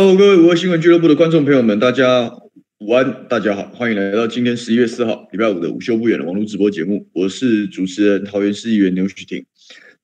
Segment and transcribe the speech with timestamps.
[0.00, 2.32] Hello，各位五二新闻俱乐部的观众朋友们，大家
[2.78, 7.08] 午安，大家好，欢迎来到今天十一月四号礼拜五的午休不远的网络直播节目。
[7.12, 9.44] 我是主持人桃园市议员刘旭庭。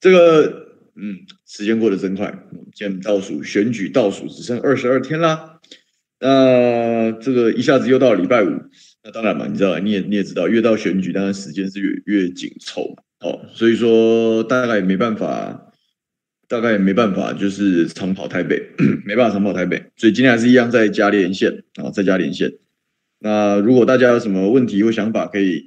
[0.01, 0.67] 这个，
[0.97, 2.37] 嗯，时间过得真快，
[2.75, 5.61] 今天倒数选举倒数只剩二十二天啦。
[6.19, 8.51] 那这个一下子又到了礼拜五，
[9.05, 12.97] 那当然嘛，你知道，你也你也知道，越到选举，当然时间是越越紧凑。
[13.21, 15.71] 哦，所以说大概也没办法。
[16.55, 18.63] 大概也没办法，就是长跑台北，
[19.05, 22.53] 没办法长跑台北，所以今天还是一样在家连线啊，在家连线。
[23.19, 25.67] 那如果大家有什么问题或想法，可以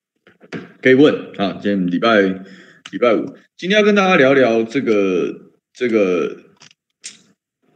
[0.80, 1.58] 可以问啊。
[1.60, 6.34] 今天礼拜礼拜五，今天要跟大家聊聊这个这个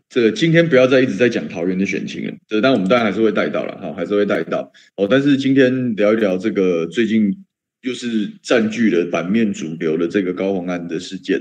[0.09, 0.33] 这个。
[0.33, 5.07] 今天不要再一直在讲桃园的选情了，这但我们当然还是会带到了哈，还是会带到哦。
[5.11, 7.37] 但是今天聊一聊这个最近
[7.83, 11.39] 又是占据了版面主流的这个高虹安的事件。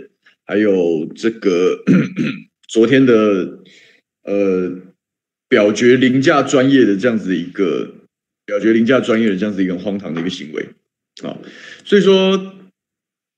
[0.50, 1.84] 还有这个
[2.68, 3.60] 昨天的
[4.24, 4.72] 呃
[5.48, 7.94] 表决凌驾专业的这样子一个
[8.48, 10.70] 表决凌驾专业的这样子一个荒唐的一个行为
[11.22, 11.38] 啊，
[11.86, 12.56] 所以说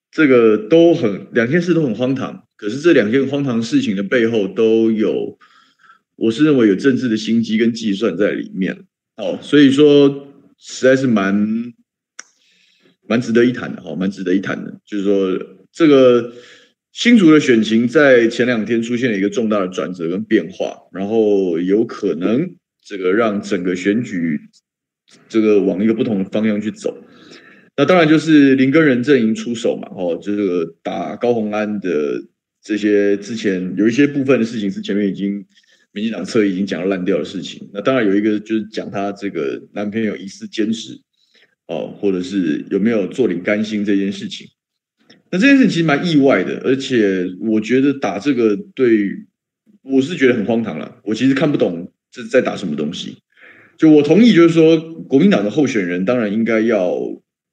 [0.09, 5.37] 这个都很两件事都很荒唐，可是这两件荒唐事情的背后都有，
[6.15, 8.85] 我是认为有政治的心机跟计算在里面
[9.17, 11.73] 哦，所以说实在是蛮
[13.05, 15.37] 蛮值得一谈的哈，蛮值得一谈的，就是说
[15.73, 16.31] 这个。
[16.91, 24.39] 新竹的选情在前两天出现了一个重大的转折跟变化，然后有可能这个让整个选举
[25.29, 26.97] 这个往一个不同的方向去走。
[27.77, 32.21] 那当然就是林根仁阵营出手嘛，哦，这个打高虹安的
[32.61, 35.45] 这些之前有一些部分的事情是前面已经
[35.93, 37.69] 民进党侧已经讲烂掉的事情。
[37.73, 40.99] 那当然有一个就是讲他这个男朋友疑似奸职
[41.67, 44.45] 哦，或者是有没有坐领甘心这件事情。
[45.31, 49.15] 那这件事其实蛮意外的，而且我觉得打这个对，
[49.81, 50.99] 我是觉得很荒唐了。
[51.05, 53.17] 我其实看不懂这是在打什么东西。
[53.77, 56.99] 就我同意，就是说国民党的候选人当然应该要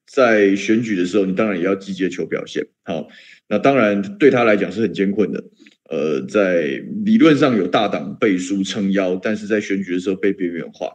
[0.06, 2.66] 在选举的时候，你当然也要积极求表现。
[2.84, 3.08] 好，
[3.48, 5.44] 那当然对他来讲是很艰困的。
[5.88, 10.90] 呃，在理论上有大党背书撑腰，但是在选举的时候被边缘化。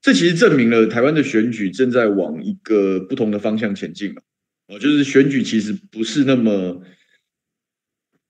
[0.00, 4.22] 这其实证明了台湾的选举正在往一个不同的方向前进嘛。
[4.68, 6.82] 哦，就是选举其实不是那么，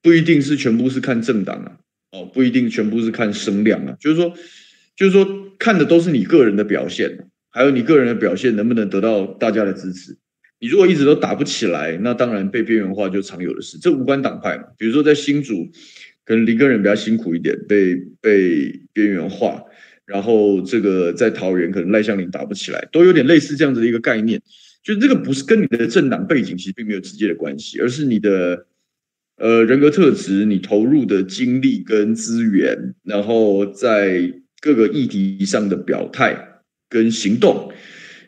[0.00, 1.78] 不一定是全部是看政党啊，
[2.12, 4.32] 哦，不一定全部是看声量啊，就是说，
[4.96, 5.26] 就是说
[5.58, 10.16] 看的都是你个人的表现，还有你个人的表现能不能得到大家的支持。
[10.60, 14.58] 你如果一直都打不起来，那当然被边缘化就常有的事，这无关党派。
[14.76, 15.68] 比如说在新竹，
[16.24, 19.62] 可能林根仁比较辛苦一点，被被边缘化，
[20.04, 24.40] 然后这个在桃园可能赖香林打不起来，都有点类似这样子的一个概念。
[24.88, 28.66] 就这个不是跟你的政党背景其实并没有直接的关系，而是你的
[29.36, 34.32] 呃人格特质、你投入的精力跟资源，然后在
[34.62, 37.70] 各个议题上的表态跟行动，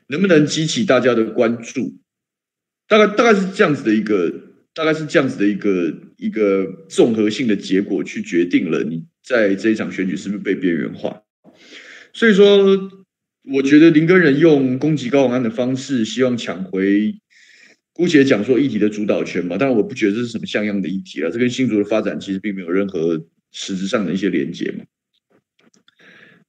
[0.08, 1.96] 能不能激起大家的关注？
[2.86, 4.30] 大概大概是这样子的一个，
[4.74, 11.22] 大概是这样子的一个一个综合性的结果，去决定了你在这一场选举是不是被边缘化。
[12.12, 12.99] 所以说。
[13.42, 17.14] 我觉得林耕仁用攻击高虹安的方式，希望抢回，
[17.92, 19.56] 姑且讲说议题的主导权嘛。
[19.56, 21.30] 当然，我不觉得这是什么像样的议题了。
[21.30, 24.84] 这跟新竹的发展其实并没有任何实质上的一些连接嘛。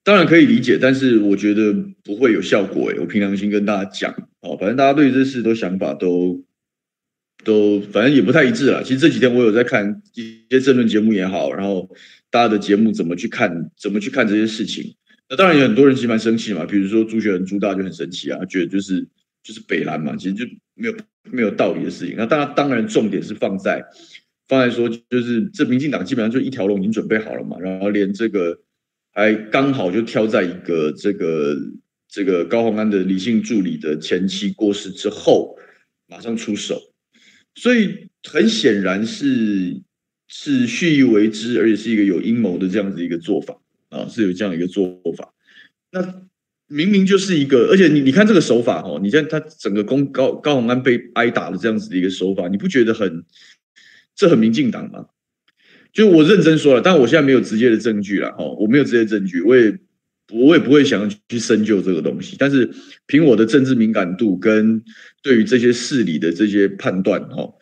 [0.04, 1.74] 当然可以理解，但是我觉得
[2.04, 2.92] 不会有效果。
[3.00, 4.12] 我凭良心跟大家讲，
[4.42, 6.44] 哦，反正大家对这事都想法都
[7.44, 8.84] 都，反正也不太一致了。
[8.84, 11.90] 其实这几天我有在看一些政论节目也好，然后
[12.30, 14.96] 大家的节目怎么去看，怎么去看这些事情。
[15.31, 19.07] 那当然有很多人其实蛮生气嘛，比如说朱学恒朱大就很生气啊，觉得就是
[19.42, 20.45] 就是北蓝嘛，其实就
[20.75, 20.95] 没有
[21.31, 22.16] 没有道理的事情。
[22.18, 23.81] 那当然当然重点是放在
[24.50, 28.60] 放在说，就是这民进党基本上就一条龙已经准备好了嘛，然后连这个
[29.13, 31.56] 还刚好就挑在一个这个
[32.10, 35.56] 这个高虹安的李姓助理的前妻过世之后
[36.10, 36.77] 马上出手，
[37.56, 39.80] 所以很显然是
[40.27, 43.61] 是蓄意为之，而且是一个有阴谋的这样子一个做法。
[43.92, 45.34] 啊，是有这样一个做法，
[45.92, 46.24] 那
[46.68, 53.26] 明明就是一个，而且你你看这个手法哦，你看他整个公高高虹安被挨打的这样子的一个手法，你不觉得很
[54.16, 55.08] 这很民进党吗？
[55.92, 59.78] 就我认真说了，但我现在没有直接的证据了哦，我没有直接证据，我也
[60.32, 62.72] 我也不会想要去深究这个东西，但是
[63.08, 64.82] 凭我的政治敏感度跟
[65.22, 67.56] 对于这些事理的这些判断哦，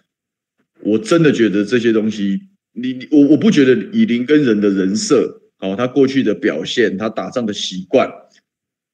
[0.82, 2.40] 我真的觉得这些东西，
[2.74, 5.39] 你你我我不觉得以林跟人的人设。
[5.60, 8.10] 好，他过去的表现，他打仗的习惯，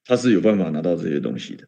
[0.03, 1.65] 他是有办法拿到这些东西的。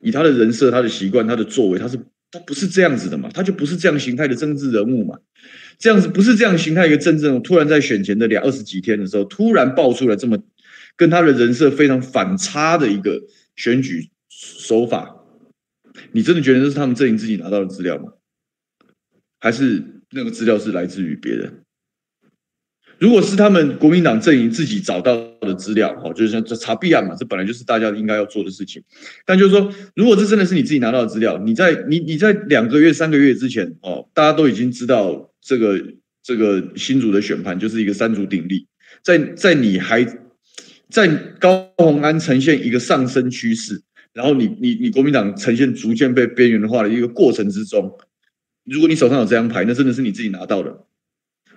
[0.00, 1.98] 以他的人设、他的习惯、他的作为，他是
[2.30, 5.18] 他不是这样子的嘛，他就不是这样形态的政治人物嘛。
[5.78, 10.38] 这样子不是这样形态一个政治人物，突然在选前的两二十几天的时候，突然爆出来这么
[10.96, 13.20] 跟他的人设非常反差的一个
[13.56, 15.16] 选举手法，
[16.12, 18.12] 你真的觉得这是他们阵营自己拿到的资料吗？
[19.40, 21.64] 还是那个资料是来自于别人？
[22.98, 28.82] 如果是他们国民党阵营自己找到的资料，哦，就是像这查弊案嘛，这本来就是大家应该要做的事情。
[29.24, 35.80] 但就是说，如果这真的是你自己拿到的资料，你在你你在两个月、三个月之前，哦，大家都已经知道这个
[36.22, 38.66] 这个新竹的选盘就是一个三足鼎立，
[39.02, 40.04] 在在你还
[40.90, 41.06] 在
[41.38, 43.80] 高虹安呈现一个上升趋势，
[44.12, 47.96] 然后你你你国民党呈现逐渐被边缘化的一个过程之中，
[48.64, 50.84] 如果你手上有这张牌，那真的是你自己拿到的，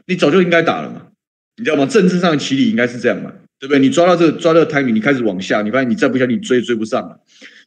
[0.05, 1.07] 你早就应该打了嘛。
[1.57, 1.85] 你知道吗？
[1.85, 3.79] 政治上的棋理应该是这样嘛，对不对？
[3.79, 7.19] 你抓到这个抓到 timing，你开始往下，你发现你再不下，你追追不上了。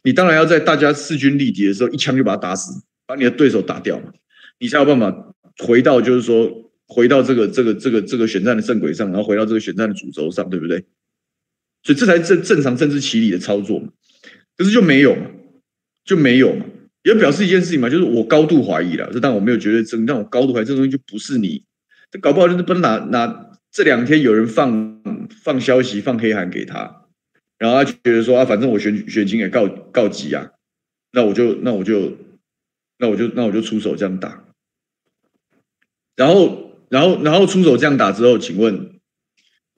[0.02, 4.12] 你当然要在大家势均力敌的时候，一枪就把他打死，把你的对手打掉嘛，
[4.58, 10.84] 你才有办法回到就是说回到这个这个这个这个选战的正轨上，然后回到这个选战的主轴上，对不对？
[11.82, 13.88] 所以这才正正常政治起理的操作嘛。
[14.56, 15.26] 可是就没有嘛，
[16.04, 16.64] 就没有嘛，
[17.02, 21.64] 也表示一件事情嘛，就是我高度怀疑了，这但我没有绝对证，但我高度怀疑这东西就不是你，
[22.10, 23.50] 这搞不好就是不能拿拿。
[23.74, 25.02] 这两天有人放
[25.42, 27.06] 放消息，放黑函给他，
[27.58, 30.52] 然后他觉得说啊，反正我选选情也告告急啊，
[31.10, 32.16] 那我就那我就
[33.00, 34.44] 那我就那我就出手这样打，
[36.14, 38.90] 然后然后然后出手这样打之后，请问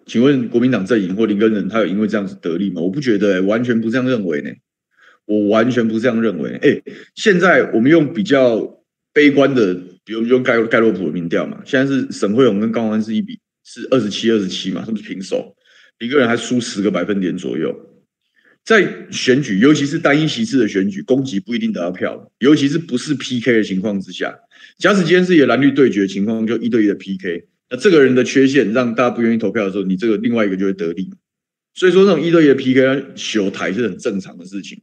[0.04, 2.82] 请问国民党阵营或林根仁他有因为这样子得利吗？
[2.82, 4.50] 我不觉得、欸，完全不这样认为呢，
[5.24, 6.50] 我完全不这样认为。
[6.56, 6.82] 哎，
[7.14, 8.78] 现在我们用比较
[9.14, 13.40] 悲观的，比如用盖盖洛普的民调嘛，现在是沈慧虹跟高安是一比。
[13.66, 15.56] 是二十七二十七嘛，是不是平手？
[15.98, 17.74] 一个人还输十个百分点左右。
[18.64, 22.32] 在选举，尤其是单一席次的选举，攻击不一定得到票。
[22.38, 24.36] 尤其是不是 PK 的情况之下，
[24.78, 27.48] 假使今天是一个蓝绿对决的情况，就一对一的 PK。
[27.70, 31.10] 那这个人的缺陷让大家不愿意投票的时候，你这个另外一个就会得利。
[31.74, 34.80] 所以说，那种一对一的 PK，秀台是很正常的事情。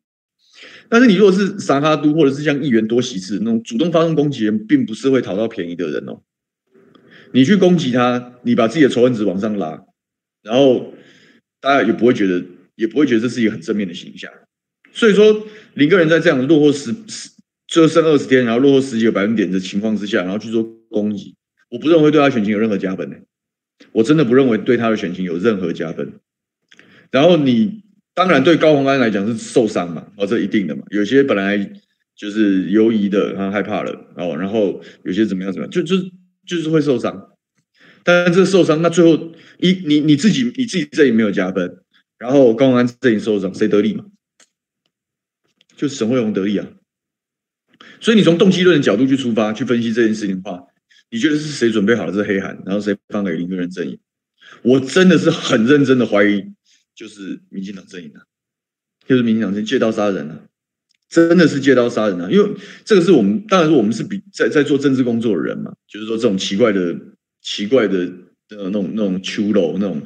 [0.89, 6.21] 但是你如果是萨卡都，或者是像议员多席次那种主动发动攻击人，并不是会讨到便宜的人哦。
[7.33, 9.83] 你去攻击他，你把自己的仇恨值往上拉，
[10.43, 10.93] 然后
[11.59, 12.45] 大家也不会觉得，
[12.75, 14.31] 也不会觉得这是一个很正面的形象。
[14.91, 17.31] 所以说，林个人在这样落后十十，
[17.65, 21.35] 就剩二十天，然后落后十几个百分点的情况之下，然后去做攻击，
[21.71, 23.17] 我不认为对他选情有任何加分的。
[23.93, 26.13] 我真的不认为对他的选情有任何加分。
[27.09, 27.83] 然后你
[28.13, 30.83] 当然对高虹安来讲是受伤嘛，哦，这一定的嘛。
[30.91, 31.57] 有些本来
[32.15, 35.95] 就是犹疑的，他害怕了，哦，然后有些怎么样怎么样，就就。
[36.45, 37.29] 就是会受伤，
[38.03, 41.77] 但是这受伤，那最后一你你自己你自己这里没有加分，
[42.17, 44.05] 然后高虹安这里受伤，谁得利嘛？
[45.75, 46.67] 就沈慧虹得利啊。
[47.99, 50.65] 所以你从动机论的角度去出发去分析这件事情的话，
[51.09, 53.97] 你觉得是谁准备好了这黑函，然后谁放给林耕仁阵营？
[54.61, 56.43] 我真的是很认真的怀疑，
[56.93, 58.21] 就是民进党阵营啊，
[59.07, 60.39] 就是民进党阵借刀杀人啊。
[61.09, 62.27] 真的是借刀杀人啊！
[62.31, 66.91] 因为这个是我们，当然是我们是比在在做政治工作的人嘛，就是说这种奇怪的、
[67.43, 68.07] 奇怪的
[68.47, 70.01] 的那种、那种秋楼、那种、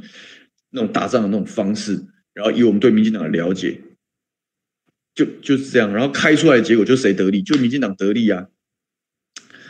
[0.72, 2.03] 那种打仗的那种方式，
[2.34, 3.79] 然后以我们对民进党的了解，
[5.15, 8.48] 就就是这样，然后开出来的结果就是谁得利，就民进党得利啊！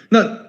[0.09, 0.47] 那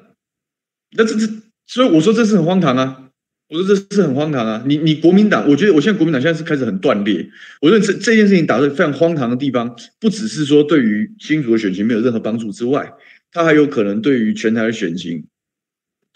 [0.97, 1.27] 那这这，
[1.67, 3.11] 所以我说这是很荒唐啊！
[3.49, 4.63] 我说这是很荒唐啊！
[4.67, 7.29] 你你国民党，我觉得我现在国民党现在是开始很断裂。
[7.63, 12.93] 我认为这这件事情打得非常荒唐的地方，不只是说对于新竹的选情没有任何帮助之外，
[13.33, 15.27] 它还有可能对于全台的选情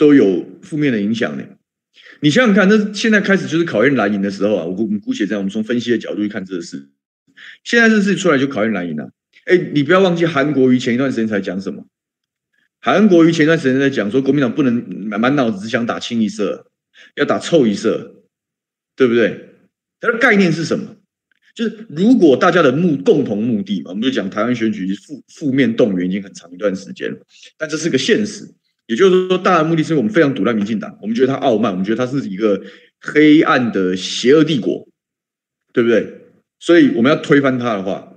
[0.03, 1.45] 都有负面的影响呢。
[2.23, 4.65] 你想想看，那现在开始就是考验蓝营的时候啊！
[4.65, 6.89] 我我们姑且这样，我们从分析的角度去看这个事。
[7.63, 9.13] 现在这事出来就考验蓝营了。
[9.45, 11.87] 哎，你不要忘记韩国瑜前一段时间才讲什么？
[12.81, 16.67] 韩国瑜前一段时间在讲说，国民党不能满满脑子只想打清一色。
[17.15, 18.25] 要打臭一色，
[18.97, 19.51] 对不对？
[20.01, 20.97] 它的概念是什么？
[21.55, 27.19] 就是如果大家的目共同目的嘛，我们就讲台湾选举负负面动员已经很长一段时间了，
[27.57, 28.49] 但这是个现实。
[28.93, 32.61] 也就是说，大的目的是我们非常赌烂民进党，我们觉得他傲慢，我们觉得他是一个
[33.01, 34.87] 黑暗的邪恶帝国，
[35.73, 36.21] 对不对？
[36.61, 38.13] 所以我们要推翻他的话，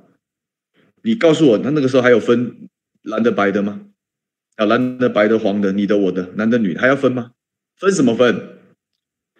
[1.01, 2.67] 你告诉我，他那个时候还有分
[3.03, 3.84] 蓝的白的吗？
[4.58, 7.32] 啊，蓝的白的黄的，你的我的，男的女的还要分吗？
[7.77, 8.36] 分什么分？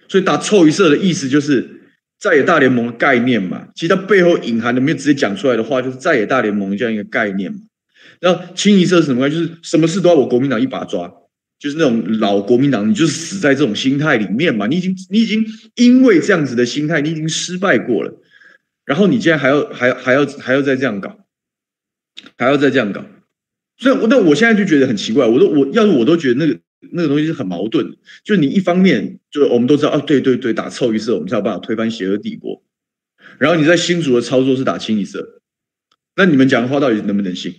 [0.08, 1.82] 所以打臭一色的意思就是
[2.18, 7.60] 在野大联盟的概念嘛，其实它背后隐含的没有直接讲出来的话，就是在野大联盟这样一个概念嘛。
[8.22, 9.42] 然后清一色是什么概念？
[9.48, 11.14] 就是什么事都要我国民党一把抓，
[11.58, 14.68] 就是那种老国民党，你就是死在这种心态里面嘛。
[14.68, 15.46] 你已经你已经
[15.76, 18.22] 因为这样子的心态，你已经失败过了，
[18.86, 21.26] 然后你竟然还要还要还要还要再这样搞，
[22.38, 23.06] 还要再这样搞，
[23.78, 26.60] 所以，那我现在就觉得很奇怪，我都我要是我都觉得那个
[26.92, 32.64] 那个东西是很矛盾，就是你一方面就我们都知道哦，对对对，打臭一色，我们才有办法推翻邪恶帝国，
[33.40, 35.42] 然后你在新竹的操作是打清一色，
[36.16, 37.56] 那你们讲的话到底能不能信？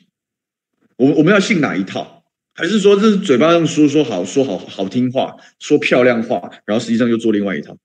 [0.96, 2.15] 我我们要信哪一套？
[2.56, 7.76] 还是说这是嘴巴上说说好说好好听话，说漂亮话，然后实际上又做另外一套？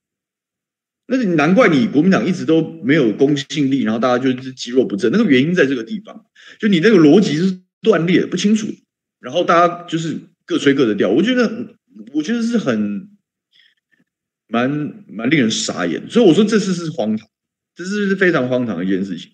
[1.07, 5.11] 那你难怪你国民党一直都没有公信力，然后大家就是积弱不振。
[5.11, 6.25] 那个原因在这个地方，
[6.57, 8.67] 就你那个逻辑是断裂不清楚，
[9.19, 11.09] 然后大家就是各吹各的调。
[11.09, 11.75] 我觉得，
[12.13, 13.09] 我觉得是很
[14.47, 16.09] 蛮蛮令人傻眼。
[16.09, 17.27] 所以我说这次是荒唐，
[17.75, 19.31] 这是是非常荒唐的一件事情。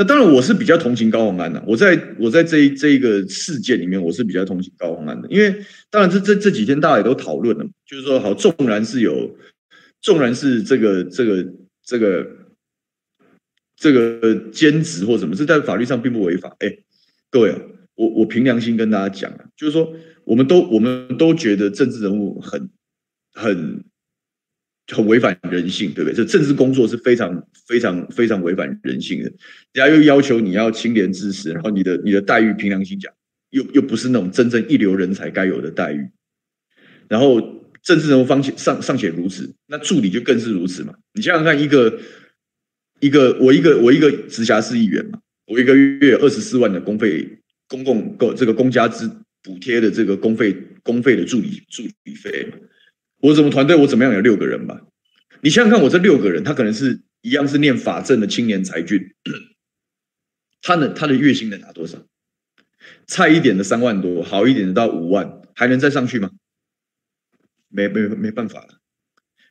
[0.00, 1.62] 那当然，我是比较同情高宏安的。
[1.66, 5.54] 我在我在这一这一个事件里面，我是比较同情高宏安的，因为
[5.90, 9.36] 当然这这这几天大家也都讨论了，就是说，好，纵然是有。
[10.00, 11.46] 纵然是这个这个
[11.84, 12.26] 这个
[13.76, 16.56] 这个兼职或什么，这在法律上并不违法。
[16.60, 16.78] 哎，
[17.28, 17.60] 各位啊，
[17.94, 19.92] 我我凭良心跟大家讲啊，就是说，
[20.24, 22.70] 我们都我们都觉得政治人物很
[23.34, 23.84] 很
[24.88, 26.16] 很违反人性，对不对？
[26.16, 29.24] 这政治工作是非常非常非常违反人性的。
[29.24, 29.36] 人
[29.74, 33.12] 家又要求你要清廉知识，然后你的你的待遇，凭良心讲，
[33.50, 36.08] 又又不是那种真正一流人才该有的待遇，
[37.08, 37.58] 然后。
[37.82, 40.92] 政治人物方且尚尚且如此，那助理就更是如此嘛？
[41.14, 41.98] 你想想看，一个
[43.00, 47.26] 一个我一个我一个直辖市议员嘛，我一个月二十四万的公费
[47.68, 49.10] 公共公这个公家支
[49.42, 52.52] 补贴的这个公费公费的助理助理费，
[53.20, 54.80] 我怎么团队我怎么样有六个人吧？
[55.42, 59.14] 你想想看，我这六个人，他可能是一样是念法政的青年才俊，
[60.62, 61.98] 他的他的月薪能拿多少？
[63.06, 66.30] 差一点的三万多，好一点的到五万，还能再上去吗？
[67.68, 68.80] 没没没办法了，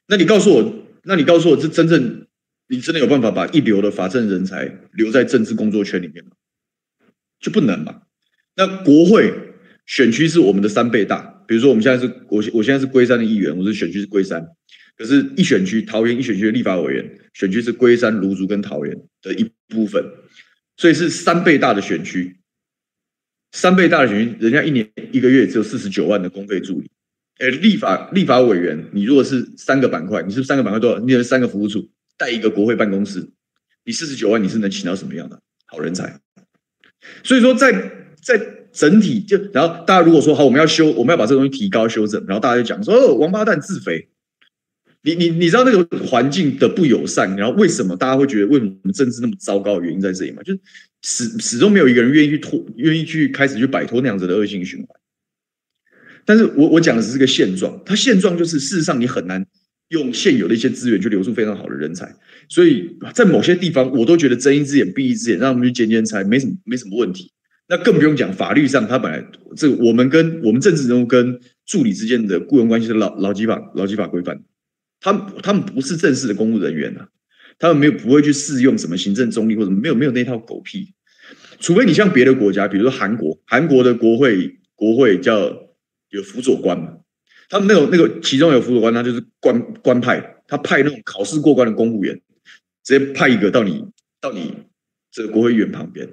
[0.08, 2.28] 那你告诉我，那你告诉我，这真正
[2.68, 6.32] 你真的有办法把一流的法政人才留在政治工作圈里面吗？
[7.40, 8.02] 就不能嘛？
[8.56, 9.34] 那国会
[9.86, 14.40] 选区是我们的三倍大，比如说我们现在是我我现在是龟山的议员，我是选区是龟山，
[14.96, 20.00] 可是一选区桃园一选区的立法委员选区是龟山、芦竹跟桃园的一部分，
[20.78, 22.38] 所以是三倍大的选区，
[23.52, 26.92] 三倍大的选区，人家一年一个月只有四十九万的公费助理。
[27.40, 31.00] 哎，立法立法委员，你如果是三个板块，你是三个板块多少？
[31.00, 33.28] 你有三个服务处带一个国会办公室，
[33.86, 36.20] 你四十九万，你是能请到什么样的好人才？
[37.24, 37.72] 所以说，在
[38.22, 38.38] 在
[38.72, 44.10] 整体就，然后大家如果说好，我们要修，我们要把这东西提高修正，然后大家就讲说，哦，王八蛋自肥。
[45.02, 50.44] 你你你知道那个环境的不友善，然后为什么大家会觉得为什么我们政治那么糟糕的原因在这里吗？
[50.44, 50.60] 就是
[51.02, 54.90] 始始终没有一个人愿意去脱，愿意去开始去摆脱那样子的恶性循环。
[56.26, 59.46] 但是我我讲的只是个现状，它现状就是事实上你很难
[59.88, 62.14] 用现有的一些资源去留住非常好的人才，
[62.50, 67.32] 所以在某些地方我都觉得睁一只眼闭一只眼，让他们去兼兼差没什么没什么问题。
[67.70, 74.44] 那更不用讲法律上，他本来这我们跟我们政治人物跟助理之间的雇佣关系是劳劳基法劳基法规范，
[75.00, 77.08] 他们他们不是正式的公务人员啊，
[77.58, 80.94] 他们没有不会去适用什么行政中立或者没有没有那套狗屁，
[81.60, 85.70] 除非你像别的国家，比如说韩国，韩国的国会国会叫。
[86.12, 86.92] 有辅佐官嘛？
[87.50, 92.20] 他们那种那个其中有辅佐官，他就是官官派，他派那种考试过关的公务员，
[92.84, 93.86] 直接派一个到你
[94.20, 94.56] 到你
[95.12, 96.10] 这个国会议员旁边。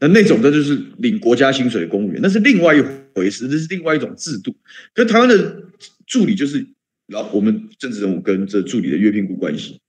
[0.00, 2.82] 那那种的就是领国家薪水的公务员，那是另外一
[3.14, 4.54] 回事，那是另外一种制度。
[4.92, 5.62] 跟台湾的
[6.06, 6.66] 助理就是，
[7.06, 9.80] 然后我们政治人物跟这助理的约聘雇关系。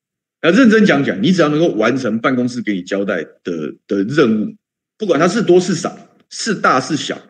[0.42, 4.56] 那认真讲讲，你只要能够完成办公室给你交代的的任务，
[4.98, 5.98] 不管它是多是少，
[6.30, 7.22] 是大是小。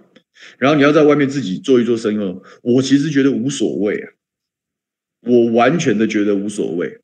[0.60, 4.10] 然后你要在外面自己做一做生意，我其实觉得无所谓啊，
[5.22, 7.00] 我完全的觉得无所谓。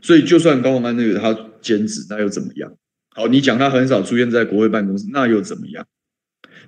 [0.00, 2.72] 所以就算高虹安那个他兼职，那又怎么样？
[3.18, 5.84] 好，你讲他很少出现在国会办公室，那又怎么样？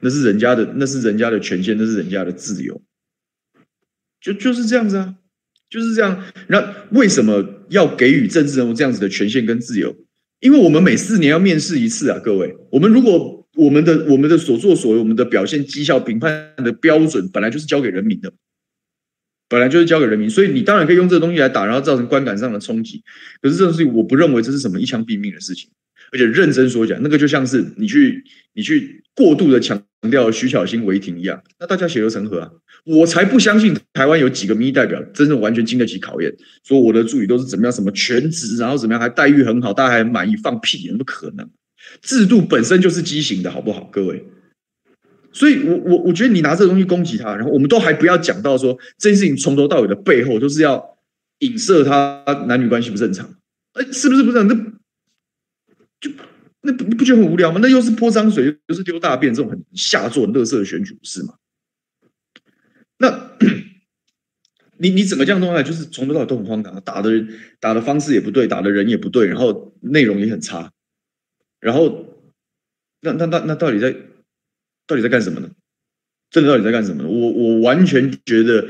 [0.00, 2.83] 那是人家的，那是人家的权限，那是人家的自由，
[4.21, 5.14] 就就是这样子啊，
[5.69, 6.25] 就是这样。
[6.49, 9.95] 那为什么要给予政治人物这样子的权限跟自由？
[10.40, 13.38] 因为我们每四年要面试一次啊，各位，我们如果。
[13.57, 18.33] 我们的我们的所作所为，我们的表现绩效评判的标准，本来就是交给人民的，
[19.49, 23.02] 本来就是交给人民，所以你当然可以用这个东西来打，然后造成观感上的冲击。
[23.42, 25.69] 可是这种事情，我不认为这是什么一枪毙命的事情。
[26.12, 28.25] 而且认真说讲，那个就像是你去
[28.55, 32.50] 你去过度的强调徐巧芯违停一样，那大家血流成河啊！
[32.85, 41.49] 我才不相信台湾有几个民意代表真正完全经得起考验，说我的助理都是怎么样，什么全职，然后怎么样，还待遇很好，大家还满意，放屁，怎么可能？
[42.02, 44.25] 制度本身就是畸形的，好不好，各位？
[45.33, 50.83] 所以我，我我我觉得你拿这个东西攻击他，然后我们都还不要讲到说这件事情从头到尾的背后都是要
[51.40, 53.33] 影射他男女关系不正常，
[53.75, 54.59] 哎，是不是不正常？
[54.59, 54.73] 那
[56.00, 56.11] 就
[56.62, 57.59] 那你不觉得很无聊吗？
[57.62, 61.35] 那又是泼脏水，又是丢大便，这种很下作、乐色的选举，不是吗？
[62.99, 63.33] 那
[64.76, 67.11] 你你整个这样弄下来，就是从头到尾都很荒唐，打的
[67.59, 70.71] 打的方式也不对，打的人也不对，然后内容也很差，
[71.61, 72.07] 然后
[73.00, 73.97] 那那那那到底在
[74.87, 75.50] 到底在干什么呢？
[76.30, 77.09] 真的到底在干什么呢？
[77.09, 78.69] 我我完全觉得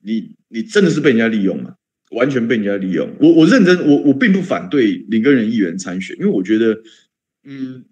[0.00, 1.77] 你你真的是被人家利用了，
[2.12, 3.08] 完全被人家利用。
[3.20, 6.78] 我我认真，我我并不反对林根仁议员参选，因为我觉得。
[7.50, 7.82] 嗯，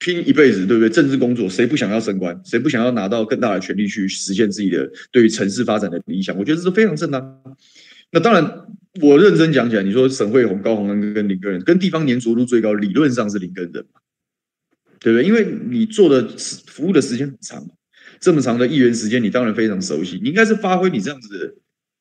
[0.00, 0.88] 拼一辈子，对不对？
[0.88, 2.40] 政治工作，谁不想要升官？
[2.44, 6.36] 谁不想要拿到更大的权力去实现自己的对于城市发展的理想？
[6.36, 7.40] 我觉得这是非常正当。
[8.10, 8.66] 那当然，
[9.00, 14.00] 我认真讲起来，你说沈慧虹、高虹安跟林根仁，跟地方粘着度最高，理论上是林根仁嘛，
[14.98, 15.24] 对不对？
[15.24, 16.26] 因为你做的
[16.66, 17.64] 服务的时间很长，
[18.18, 20.18] 这么长的议员时间，你当然非常熟悉。
[20.20, 21.54] 你应该是发挥你这样子的，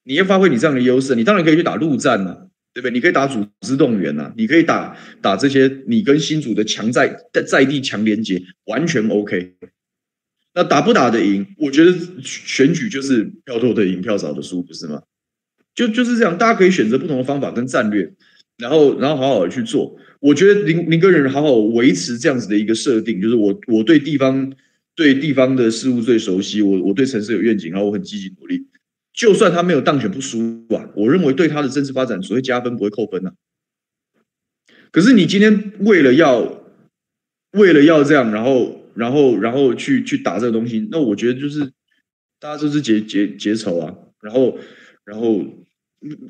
[0.03, 2.47] 你要发挥你这样的优势，你当然可以去打陆战呐。
[2.75, 2.91] 对不对？
[2.91, 9.53] 你可以打组织动员呐、你可以打打这些，你跟新竹的强在在在地强连接，完全 OK。
[10.55, 11.45] 那打不打得赢？
[11.59, 11.93] 我觉得
[12.23, 15.03] 选举就是票多的赢，票少的输，不是吗？
[15.75, 18.11] 就就是这样，大家可以选择不同的方法跟战略，
[18.57, 19.95] 然后然后好好的去做。
[20.19, 24.51] 我觉得林林个人好好维持这样子的一个设定，就是我我对地方
[24.95, 28.65] 对地方的事物最熟悉，我我对城市有愿景，然后我很积极努力。
[29.13, 33.33] 就算他没有当选不输啊，我认为对他的政治发展只会加分，不会扣分呐、啊。
[34.91, 36.63] 可是你今天为了要
[37.51, 41.71] 为了要这样，然后然后然后去去打这个东西，那我觉得就是
[42.39, 43.95] 大家都是结结结仇啊。
[44.19, 44.57] 然后
[45.05, 45.33] 然后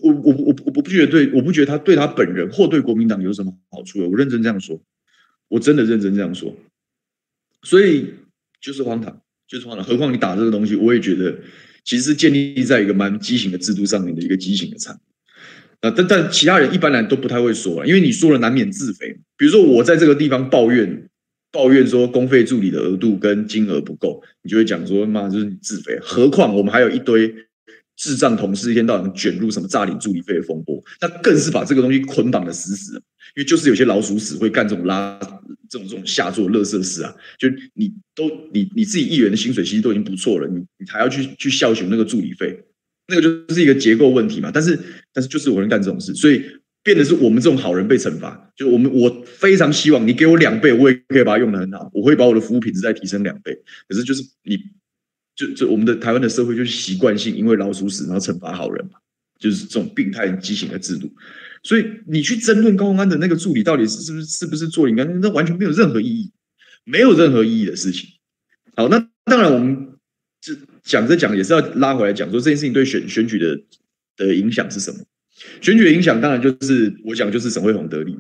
[0.02, 4.10] 我我我我不觉得对，我不觉得他对他本人或对国民党有什么好处的。
[4.10, 4.82] 我认真这样说，
[5.48, 6.54] 我真的认真这样说。
[7.62, 8.13] 所以
[8.60, 9.86] 就是荒唐，就是荒唐。
[9.86, 11.38] 何况你打这个东西，我也觉得。
[11.84, 15.00] 其实是建立在一个蛮畸形的制度上面的一个畸形的产，
[15.82, 19.17] 但但其他人一般来都不太会说了，因为你说了难免自肥。
[19.38, 21.10] 比如说我在这个地方抱怨
[21.52, 26.00] 抱怨说公费助理的额度跟金额不够，你就会讲说妈就是你自肥。
[26.02, 27.36] 何况我们还有一堆
[27.96, 33.02] 智障同事一天到晚卷入什么诈领助理费的风波，那更是把这个东西捆绑的死死的。
[33.36, 35.19] 因为就是有些老鼠屎会干这种拉
[35.73, 42.63] 这种这种下作乐色事啊，就你都你你自己议员的薪水其实都已经不错了，你你还要去去孝顺那个助理费，
[43.07, 44.51] 那个就是一个结构问题嘛。
[44.53, 44.79] 但是
[45.12, 46.43] 但是就是有人干这种事，所以
[46.83, 48.51] 变得是我们这种好人被惩罚。
[48.55, 53.51] 就我们我非常希望你给我两倍，我也可以把它用得很好，我会把我的服务品质再提升两倍。
[53.89, 54.55] 可是就是你
[55.36, 58.99] 就就我们的台湾的社会就是习惯性因为老鼠屎然后惩罚好人嘛，
[59.43, 61.12] 就是这种病态畸形的制度。
[61.62, 66.32] 所以你去争论高虹安的那个助理到底是是不是是不是做应该，那完全没有任何意义，
[66.86, 68.10] 没有任何意义的事情。
[68.77, 69.89] 好，那当然我们
[70.39, 70.53] 这
[70.84, 73.62] 讲着讲也是要拉回来讲说这件事情对选选举的
[74.15, 74.99] 的影响是什么？
[75.62, 78.17] 选举的影响当然就是我讲就是沈慧虹得利。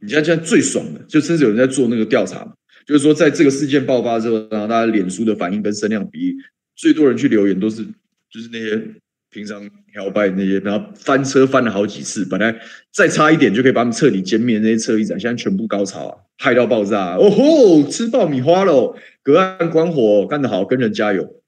[0.00, 2.52] 你现在现在最爽的，就甚至有人在做那个调查嘛，
[2.86, 6.34] 就是说在这个事件爆发之后，然后大家脸书的反应跟声量比，
[6.74, 7.84] 最多人去留言都是
[8.30, 8.94] 就是那些。
[9.32, 12.54] 平常摇摆那些，然后翻车翻了好几次，本来
[12.92, 17.16] 再差一点就可以把他们彻底歼灭那些车翼展，现在全部高潮啊，嗨到爆炸！
[17.16, 18.94] 哦吼，吃爆米花喽！
[19.22, 21.42] 隔岸观火，干得好，跟人加油！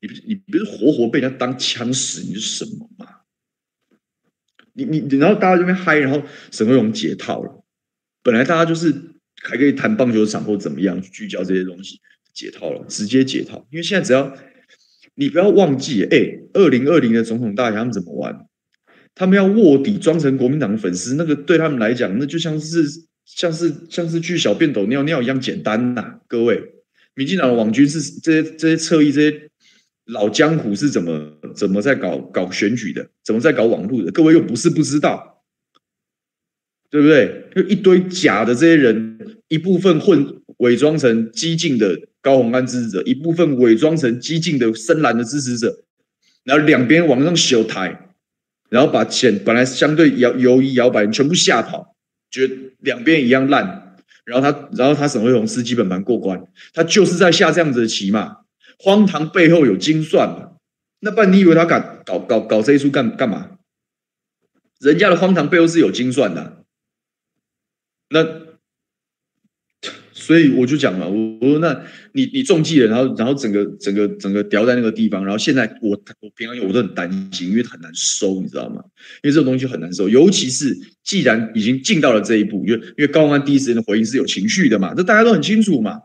[0.00, 3.06] 你你不是活活被人家当枪使，你是什么嘛？
[4.72, 7.62] 你你然后大家这边嗨，然后沈慧虹解套了，
[8.22, 8.90] 本来大家就是
[9.42, 12.00] 还可以谈棒球场或怎么样去聚焦这些东西，
[12.32, 14.34] 解套了，直接解套，因为现在只要。
[15.20, 16.16] 你不要忘记，哎，
[16.54, 18.34] 二零二零的总统大选他们怎么玩？
[19.14, 22.82] 他们要卧底，装成国民党的粉丝，那个对他们来讲，那就像是
[23.26, 26.58] 像是像是去小便斗尿尿一样简单呐、各位，
[27.14, 29.50] 民进党的网军是这些这些侧翼这些
[30.06, 33.06] 老江湖是怎么怎么在搞搞选举的？
[33.22, 34.10] 怎么在搞网络的？
[34.10, 35.44] 各位又不是不知道，
[36.88, 37.44] 对不对？
[37.54, 42.08] 就一堆假的这些人，一部分混伪装成激进的。
[42.22, 45.84] 高虹安支持者一部分伪装成激进的深蓝的支持者，
[46.44, 48.14] 然后两边往上修台，
[48.68, 51.96] 然后把钱本来相对摇游移摇摆全部吓跑，
[52.30, 58.38] 觉得两边一样烂，然后他然后他沈慧虹司基本盘过关，他就是在下这样子的棋嘛，
[58.78, 60.52] 荒唐背后有精算嘛，
[61.00, 63.52] 那不然你以为他敢搞搞搞这一出干干嘛？
[64.78, 66.64] 人家的荒唐背后是有精算的，
[68.10, 68.49] 那。
[70.30, 71.76] 所以我就讲了，我说那
[72.12, 75.90] 你你中计了，然后然后整个整个整个掉在那个地方，然后现在我
[76.20, 78.80] 我平常我都很担心，因为很难收，你知道吗？
[79.24, 85.98] 因为这种东西很难收，尤其是既然已经进到了这一步，因为因为高安第一时间的回应是有情绪的嘛，这大家都很清楚嘛，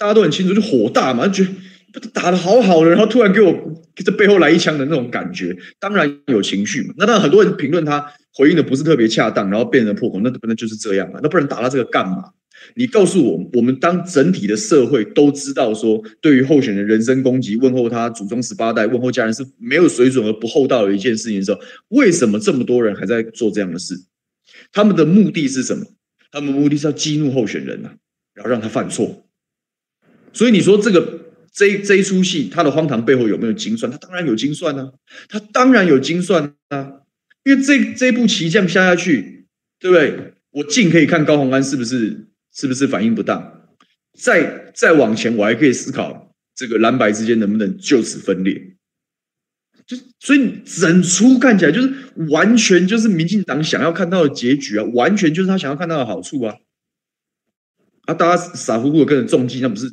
[0.00, 1.50] 大家都很清楚，就火大嘛，就觉
[1.92, 3.54] 得打得好好的，然后突然给我
[3.94, 6.92] 这背后来一枪的那种感觉，当然有情绪嘛。
[6.98, 8.04] 那当然很多人评论他
[8.34, 12.24] 回应的不是特别恰当，然后变成破口，那那就是这样嘛，那不然打他这个干嘛？
[12.74, 23.94] 你告诉我，我们当整体的社会都知道说，对于候选人人身攻击、问候他祖宗十八代、问候家人是没有水准而不厚道的一件事情的时候，为什么这么多人还在做这样的事？
[24.72, 25.84] 他们的目的是什么？
[26.30, 27.96] 他们目的是要激怒候选人啊，
[28.34, 29.26] 然后让他犯错。
[30.32, 33.90] 所以你说这个这这一出戏，他的荒唐背后有没有精算？
[33.90, 34.92] 他当然有精算啊，
[35.28, 37.00] 他当然有精算啊，
[37.44, 39.46] 因为这这部棋这样下下去，
[39.80, 40.34] 对不对？
[40.52, 42.26] 我尽可以看高虹安是不是
[42.60, 43.66] 是不是反应不当，
[44.12, 48.76] 再再往前，我还可以思考这个蓝白之间能不能就此分裂。
[49.86, 51.90] 就所以整出看起来就是
[52.28, 56.56] 完全就是民进党想要看到的结局啊，完全就是他想要看到的好处啊。
[58.02, 59.90] 啊，大家傻乎乎的跟着中计，那不是？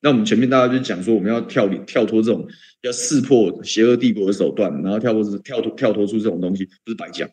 [0.00, 2.48] 那我们前面大家就讲说，我们要跳跳脱这种
[2.80, 7.28] 要识破邪恶帝国的手段，然后跳脱跳脱跳脱出这种东西，不是白讲。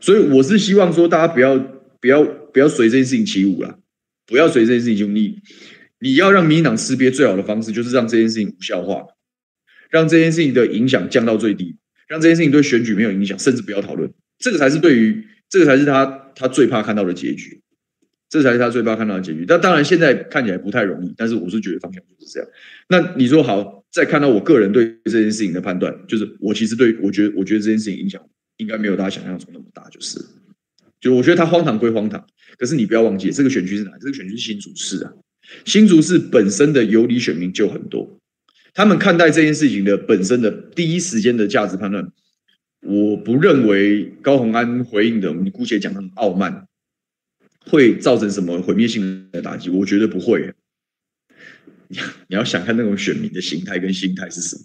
[0.00, 1.56] 所以我是希望说，大家不要
[2.00, 3.78] 不要不要随这件事情起舞啦，
[4.26, 5.38] 不要随这件事情就你
[6.00, 9.04] 你要让民进党识别最好的方式，就是让这件事情无效化。
[9.88, 11.76] 让这件事情的影响降到最低，
[12.08, 16.04] 让这件事情对选举没有影响，甚至不要讨论，这个才是对于这个才是他
[16.34, 17.62] 他最怕看到的结局，
[18.28, 19.44] 这才是他最怕看到的结局。
[19.46, 22.48] 但当然现在看起来不太容易，但是我是觉得方向就是这样。
[22.88, 28.20] 那你说好，再看到我个人对这件事情的判断，就是我其实对我觉得我觉得这件事情影响
[28.56, 30.18] 应该没有大家想象中那么大，就是，
[31.00, 32.26] 就我觉得他荒唐归荒唐，
[32.58, 33.90] 可是你不要忘记这个选区是哪？
[34.00, 35.12] 这个选区是新竹市啊，
[35.64, 38.18] 新竹市本身的游离选民就很多。
[38.74, 42.12] 他们看待这件事情的本身的第一时间的价值判断，
[42.80, 46.66] 我不认为高虹安回应的，你姑且讲他们傲慢，
[47.60, 49.70] 会造成什么毁灭性的打击？
[49.70, 50.52] 我觉得不会。
[51.88, 54.62] 你要想看那种选民的形态跟心态是什么？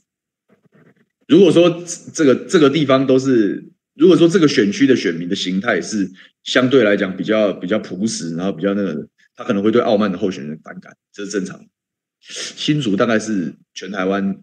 [1.28, 3.64] 如果说这个这个地方都是，
[3.96, 6.10] 如果说这个选区的选民的形态是
[6.44, 11.66] 相对来讲比较比较朴实，然后比较那个，他可能会对傲慢的候选人反感，这是正常。
[12.20, 14.42] 新竹大概是全台湾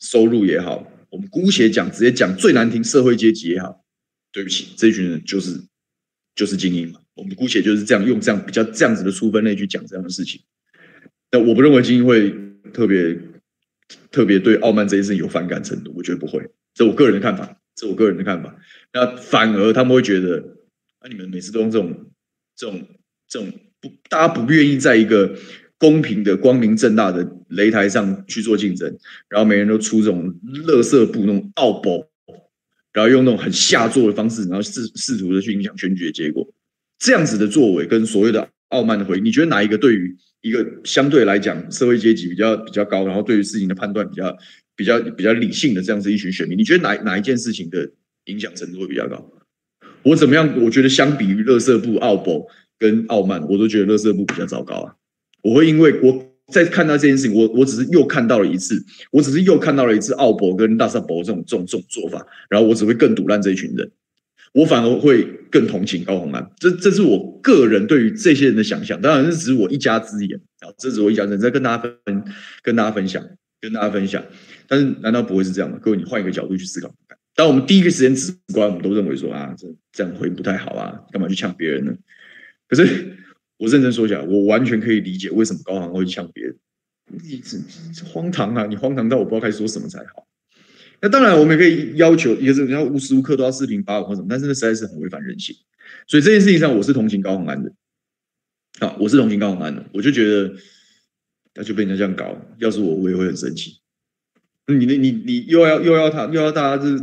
[0.00, 3.84] 收入也好，我们姑且讲，直接讲最难听，社会阶级也好，
[4.32, 5.60] 对不起，这群人就是
[6.34, 7.00] 就是精英嘛。
[7.14, 10.40] 我们姑且就是这样用这样比较这样子的粗分类去讲这样的事情。
[11.28, 12.34] 但我不认为精英会
[12.72, 13.18] 特别
[14.10, 18.56] 特别对傲慢这件事有反感程度，我觉得不会，这我个人的看法，这我个人的看法。
[18.92, 20.38] 那反而他们会觉得，
[20.98, 22.10] 啊，你们每次都用这种
[22.56, 22.86] 这种
[23.28, 25.36] 这种不，大家不愿意在一个。
[25.78, 28.88] 公平的、光明正大的擂台上去做竞争，
[29.28, 30.32] 然后每人都出这种
[30.64, 32.08] 垃圾布、那种奥博，
[32.92, 36.48] 然后用那种很下作的方式，然后试试图的去影响选举的结果。
[37.00, 44.38] 这样子的作为跟所谓的傲慢的回应，你觉得哪一个对于一个相对来讲社会阶级比较比较高，然后对于事情的判断比较
[44.76, 47.90] 比较比较理性的这样子一群选民，你觉得哪哪一件事情的
[48.26, 49.30] 影响程度会比较高？
[50.02, 50.62] 我怎么样？
[50.62, 52.46] 我觉得相比于垃圾布、奥博
[52.78, 54.94] 跟傲慢，我都觉得垃圾布比较糟糕啊。
[55.42, 63.90] 我会因为我在看到这件事情，我我只是又看到了一次，我只是又看到了一次奥博跟大萨博这种这种这种做法，然后我只会更赌烂这一群人，
[64.52, 66.50] 我反而会更同情高虹安。
[66.58, 72.24] 这这是我个人对于这些人的想象，当然这只是我一家之言啊，这只是我一家之言，在跟大家分
[72.62, 73.24] 跟大家分享，
[73.60, 74.24] 跟大家分享。
[74.66, 75.78] 但是难道不会是这样吗？
[75.80, 76.94] 各位，你换一个角度去思考。
[77.34, 81.94] 当我们第一个时间直观，我们都认为说啊，这这样回不太好啊，干嘛去呛别人呢？
[82.68, 83.18] 可是。
[83.58, 86.56] 我认真说起来，我完全可以理解为什么高虹安会呛别人。
[87.06, 87.40] 你
[87.94, 88.66] 这荒唐啊！
[88.66, 90.26] 你荒唐到我不知道该说什么才好。
[91.00, 95.54] 那当然，我们也可以要求，也是要无时无刻都要视频发文或什么，但是那实在是很违反人性。
[96.08, 97.72] 所以这件事情上，我是同情高虹安的。
[98.80, 99.88] 啊，我是同情高虹安的。
[99.92, 100.52] 我就觉得，
[101.54, 103.78] 他就被人家这样搞，要是我，我也会很生气。
[104.78, 106.98] 你你你又要又要他又要大家是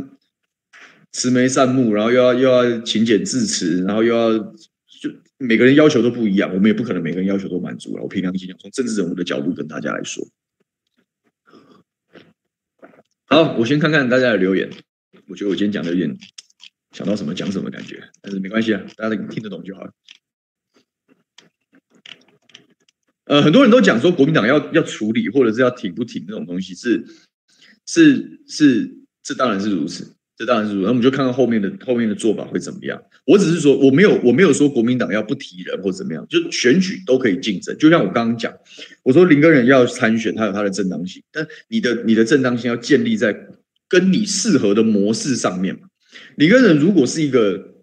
[1.12, 5.10] 慈眉善目，然后又要又要勤俭自持，然后又要就。
[5.42, 8.02] 每个人要求都不一样，我们也不可能每个人要求都满足了。
[8.02, 10.22] 我平常心讲，从政治人物的角度跟大家来说，
[13.24, 14.68] 好，我先看看大家的留言。
[15.28, 16.14] 我觉得我今天讲的有点
[16.92, 19.92] 想到什么讲什么感觉，但是没关系啊，大家听得懂就好了。
[23.24, 27.02] 呃，很多人都讲说国民党要要处理或者是要挺不挺这种东西，是
[27.92, 28.88] 是是，
[29.24, 30.14] 这当然是如此。
[30.36, 33.02] 这当然是如此，那我们就看看后面的后面的做法会怎么样。
[33.26, 37.76] 我只是说，我没有我没有说国民党要不提人或怎么样，就选举都可以竞争。
[37.78, 38.54] 就像我刚刚讲，
[39.02, 43.36] 我说林耕仁要参选，他有他的正当性，但你的你的正当性要建立在
[43.88, 45.88] 跟你适合的模式上面嘛。
[46.36, 47.74] 林耕仁如果是一个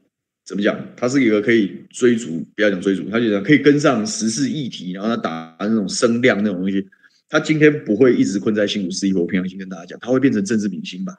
[0.44, 6.88] 怎么讲，他是一个可以追逐，不要讲追逐，他就讲可以跟上时事议题，然后他打那种声量那种东西，
[7.30, 9.22] 他今天不会一直困在新竹市议会。
[9.22, 11.14] 我平常心跟大家讲，他会变成政治明星吧。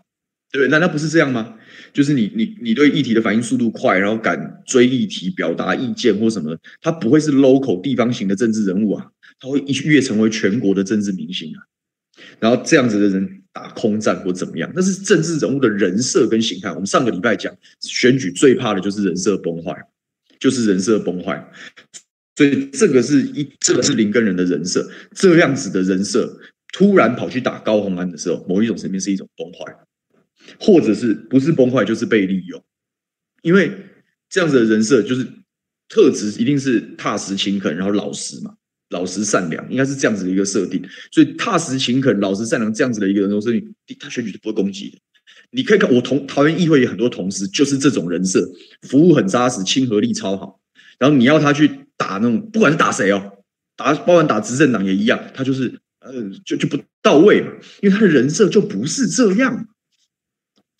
[0.51, 0.71] 对不对？
[0.71, 1.57] 难道不是这样吗？
[1.93, 9.07] 就是你你你对议题的反应速度快，然后敢追议题、表达意见或什么，他不会是 local 地方型的政治人物啊，
[9.39, 11.61] 他会一跃成为全国的政治明星啊。
[12.41, 16.71] 然后这样子的人打空战或怎么样，那是政治人物的人设跟形态。
[16.71, 19.77] 我们上个礼拜讲选举最怕的就是人设崩坏，
[20.41, 21.47] 就是人设崩坏。
[22.39, 26.39] 所以这个是一，这个是林根仁的人设，这样子的人设
[26.73, 29.75] 突然跑去打高虹安的时候，某一种层面是一种崩坏，
[30.61, 32.63] 或者是不是崩坏就是被利用，
[33.43, 33.73] 因为
[34.31, 35.27] 这样子的人设就是
[35.89, 38.55] 特质一定是踏实勤恳，然后老实嘛。
[38.91, 44.99] 老实善良应该是这样子的一个设定，所以踏实勤恳、老实善良这样子的一个人设定，他选举是不会攻击的。
[45.51, 48.41] 你可以看我同桃园议会有很多同事就是这种人设，
[48.89, 50.59] 服务很扎实，亲和力超好。
[50.99, 53.33] 然后你要他去打那种，不管是打谁哦，
[53.77, 56.13] 打包含打执政党也一样，他就是呃
[56.47, 59.69] 就就不到位嘛，因为他的人设就不是这样。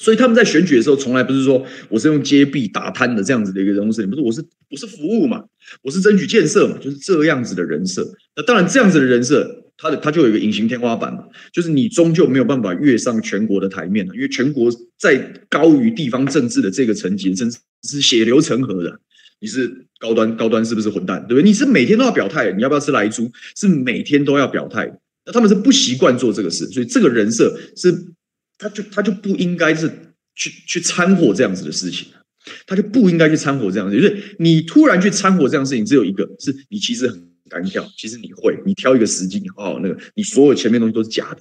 [0.01, 5.45] 所以他们在选举的时候，从来不是说我是用揭弊打贪的这样子的一个人物设定，不是我是我是服务嘛，
[5.83, 8.09] 我是争取建设嘛，就是这样子的人设。
[8.37, 15.17] 那当然这样子的人设，他的他就有一个隐形天花板嘛，就是你终究没有办法跃上全国的台面了，因为全国在
[15.49, 17.51] 高于地方政治的这个层级，真
[17.83, 19.01] 是血流成河的。
[19.41, 21.21] 你是高端高端是不是混蛋？
[21.27, 21.43] 对不对？
[21.43, 23.31] 你是每天都要表态，你要不要吃莱猪？
[23.57, 24.91] 是每天都要表态。
[25.27, 28.13] 那他们是不习惯做这个事，所以这个人设是。
[28.61, 29.89] 他就他就不应该是
[30.35, 32.09] 去去掺和这样子的事情，
[32.67, 33.95] 他就不应该去掺和这样子。
[33.95, 41.39] 就是你突然去掺和这样事情，只有一个是你其实很敢挑，其实你会，你挑一个时机，你好好那个，你所有前面东西都是假的。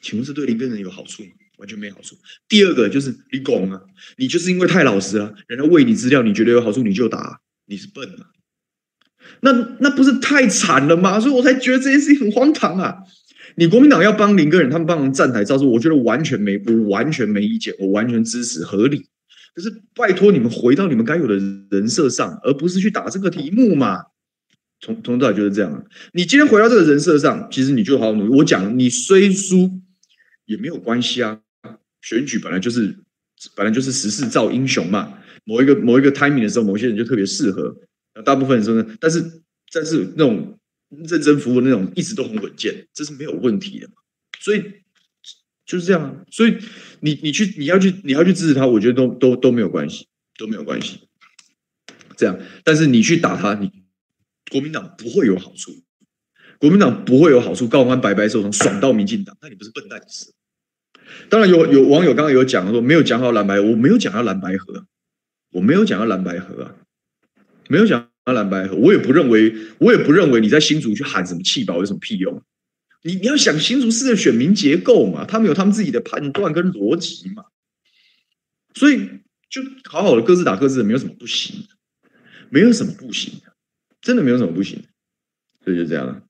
[0.00, 1.30] 请问是对林耕仁有好处吗？
[1.58, 2.16] 完全没好处。
[2.48, 3.80] 第二个就是你拱啊，
[4.16, 7.38] 你就是因为太老实了，人家喂你资料，你觉得有好处你就打，
[7.72, 8.28] 你是笨啊。
[9.40, 11.18] 那那不是太惨了吗？
[11.18, 12.98] 所以我才觉得这件事情很荒唐啊。
[13.56, 19.06] 你国民党要帮林耕仁，他们帮忙站台造势，我觉得完全没，我完全没意见，我完全支持，合理。
[19.54, 21.34] 可是拜托你们回到你们该有的
[21.70, 24.02] 人设上，而不是去打这个题目嘛。
[24.80, 25.84] 从从头到尾就是这样。
[26.12, 28.34] 你今天回到这个人设上，其实你就好好努力。
[28.36, 29.80] 我讲你虽输
[30.44, 31.40] 也没有关系啊。
[32.02, 32.96] 选举本来就是
[33.54, 35.18] 本来就是时势造英雄嘛。
[35.44, 37.76] 某一个某一个 timing 的时候，某些人就特别适合。
[38.14, 40.58] 那大部分人说呢，但是但是那种。
[41.08, 43.88] 认真服务那种一直都很稳健，这是没有问题的。
[44.38, 44.62] 所以
[45.64, 46.14] 就是这样啊。
[46.30, 46.58] 所以
[47.00, 51.08] 你你去你要去你要去支持他，我觉得都都都没有关系，都没有关系。
[52.14, 53.72] 这样，但是你去打他，你
[54.50, 55.72] 国民党不会有好处，
[56.58, 57.66] 国民党不会有好处。
[57.66, 60.34] 高官白白受伤，爽到民进党，那你不是笨蛋死？
[61.30, 64.84] 当然有有网友刚刚有讲说没有讲好蓝白，我没有讲到蓝白合，
[65.52, 66.74] 我没有讲到蓝白河啊，
[67.68, 68.08] 没有讲。
[68.24, 72.40] 到蓝白河，我也不认为，我也不认为你在新竹去喊什么气保有什么屁用？
[73.02, 77.46] 你你要想新竹市的选民结构嘛，他们有他们自己的判断跟逻辑嘛，
[78.74, 79.08] 所以
[79.50, 79.60] 就
[79.90, 82.10] 好好的各自打各自的，没有什么不行的，
[82.48, 83.52] 没有什么不行的，
[84.00, 84.84] 真的没有什么不行的，
[85.64, 86.22] 所以就这样了。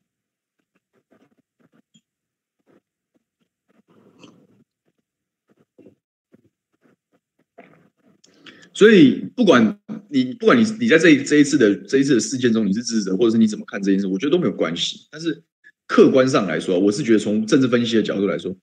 [8.75, 15.07] 所以不管你不管你你在这一这一次的这一次的事件中你是支持者，或者是你怎么看这件事，我觉得都没有关系。
[15.11, 15.43] 但是
[15.87, 18.57] 客观上来说，我是觉得从政治分析的角度来说，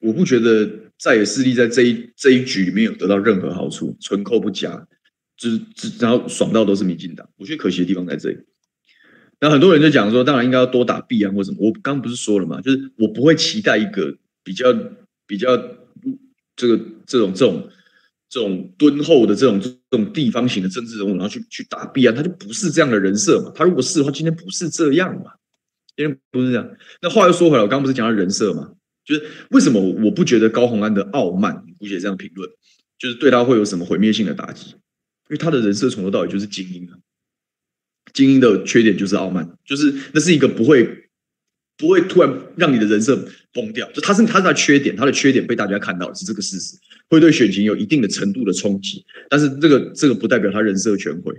[0.00, 4.86] 我不觉得在野势力在这一这一局里面有得到任何好处，纯扣不加，
[5.36, 5.60] 就是
[6.00, 7.28] 然后爽到都是民进党。
[7.36, 8.38] 我觉得可惜的地方在这里。
[9.40, 11.58] 那很多人就讲说，当然应该要多打弊案或什么。
[11.60, 12.60] 我刚不是说了吗？
[12.60, 14.72] 就是我不会期待一个比较
[15.26, 15.56] 比较
[16.56, 17.32] 这个这种。
[17.32, 17.68] 这种
[18.40, 23.52] 种敦厚的这种这种地方型的政治人物，然后去去打弊案，他就不是这样的人设嘛。
[23.54, 25.32] 他如果是的话，今天不是这样嘛？
[25.96, 26.70] 今天不是这样。
[27.02, 28.72] 那话又说回来，我刚不是讲到人设嘛？
[29.04, 32.48] 就是为什么我不觉得高洪安的傲慢，姑且这样评论，
[32.98, 34.70] 就是对他会有什么毁灭性的打击？
[34.70, 36.98] 因为他的人设从头到尾就是精英啊。
[38.12, 41.08] 精英的缺点就是傲慢，就是那是一个不会
[41.76, 43.16] 不会突然让你的人设
[43.52, 46.76] 崩掉，就他是他是他的缺点，他的缺点被大家看到是这个事实。
[47.12, 51.34] 会对选情有一定的程度的冲击，但是这个这个不代表他人设全毁，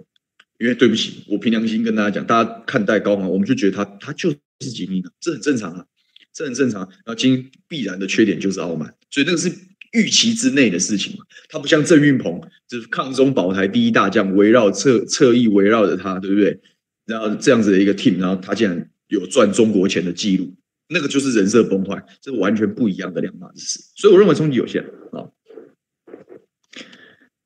[0.59, 5.83] 因为对不起，我凭良心跟大家讲，大家看待高虹安，我们就觉得他他就是精英，这很正常啊，
[6.31, 6.81] 这很正常。
[6.81, 9.51] 然后精英必然的缺点就是傲慢，所以那个是
[9.93, 11.25] 预期之内的事情嘛。
[11.49, 16.59] 他不像郑运鹏，就是抗中保台第一大将，围绕侧侧翼围绕着他，对不对？
[17.07, 20.53] 然后这样子的一个 team，然后他竟然有赚中国钱的记录，
[20.89, 23.79] 那个就是人设崩坏，这是完全不一样的两码子事。
[23.95, 24.86] 所以我认为冲击有限。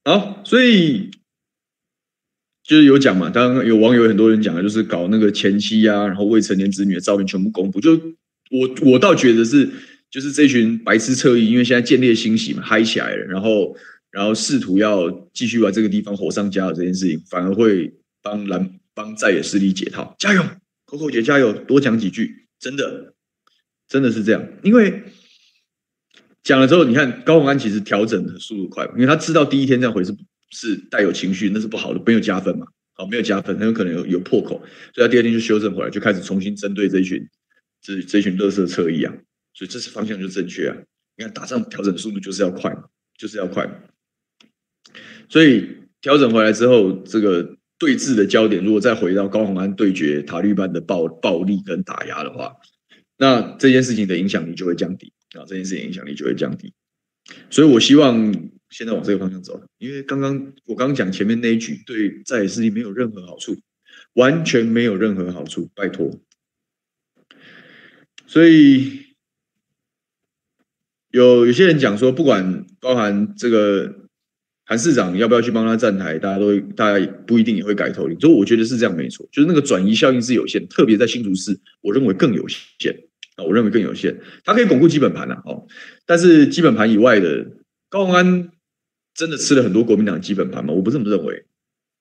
[0.07, 1.11] 好，所以
[2.63, 7.81] 就是有讲嘛，当然有网友很多人讲的，就是搞那个前妻啊，然后未成年子女的照片全部公布。
[7.81, 7.91] 就
[8.49, 9.69] 我我倒觉得是
[10.09, 13.75] 就是这群白痴侧翼，因为现在建立欣喜嘛，嗨起来了，然后
[14.09, 20.15] 然后试图要继续把这个地方火上加油这件事情，反而会帮蓝帮在野势力解套。
[20.17, 20.41] 加油
[20.85, 23.13] ，，Coco 姐加油，多讲几句，真的
[23.89, 25.03] 真的是这样，因为
[26.47, 30.15] 讲了之后，你看高虹安其实调整的速度快，因为他知道第一天这样回是
[30.49, 32.65] 是带有情绪，那是不好的，没有加分嘛。
[32.93, 34.63] 好，没有加分，很有可能有有破口，
[34.95, 37.27] 所以他第二天就修正回来，就开始重新针对这一群
[37.81, 39.13] 这这群垃圾车一样，
[39.53, 40.77] 所以这次方向就正确啊。
[41.17, 42.85] 你看打仗调整速度就是要快嘛，
[43.17, 43.69] 就是要快。
[45.27, 45.67] 所以
[45.99, 52.55] 调整回来之后，这个对峙的焦点如果再回到高虹安对决塔利班的暴暴力跟打压的话，
[53.17, 56.73] 那这件事情的影响力就会降低啊，这件事情影响力就会降低。
[57.49, 58.51] 所以我希望。
[58.69, 63.55] 现在往这个方向走，因为刚刚我刚刚讲前面那一局对在野势力没有任何好处，
[64.15, 66.19] 完全没有任何好处，拜托。
[68.25, 69.03] 所以
[71.11, 74.09] 有有些人讲说，不管包含这个
[74.65, 78.19] 韩市长要不要去帮他站台，大家都大家不一定也会改头领。
[78.19, 83.06] 所以我觉得是这样没错，就是那个转移效应是有限，特别在新竹市，我认为更有限
[83.37, 84.19] 啊，我认为更有限。
[84.43, 85.65] 它可以巩固基本盘啊，哦，
[86.05, 87.47] 但是基本盘以外的
[87.89, 88.49] 高虹安。
[89.17, 90.71] 真的吃了很多国民党基本盘吗？
[90.71, 91.43] 我不这么认为，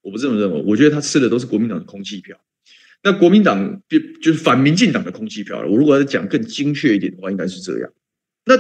[0.03, 0.63] 我不这么认为。
[0.67, 2.39] 我觉得他吃的都是国民党的空气票。
[3.03, 5.67] 那国民党就就是反民进党的空气票了。
[5.67, 7.91] 我如果要讲更精确一点的话，应该是这样。
[8.45, 8.55] 那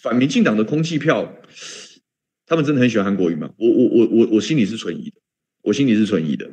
[0.00, 1.42] 反民进党的空气票，
[2.46, 3.50] 他们真的很喜欢韩国瑜吗？
[3.58, 5.16] 我我我我我心里是存疑的，
[5.62, 6.48] 我心里是存疑的。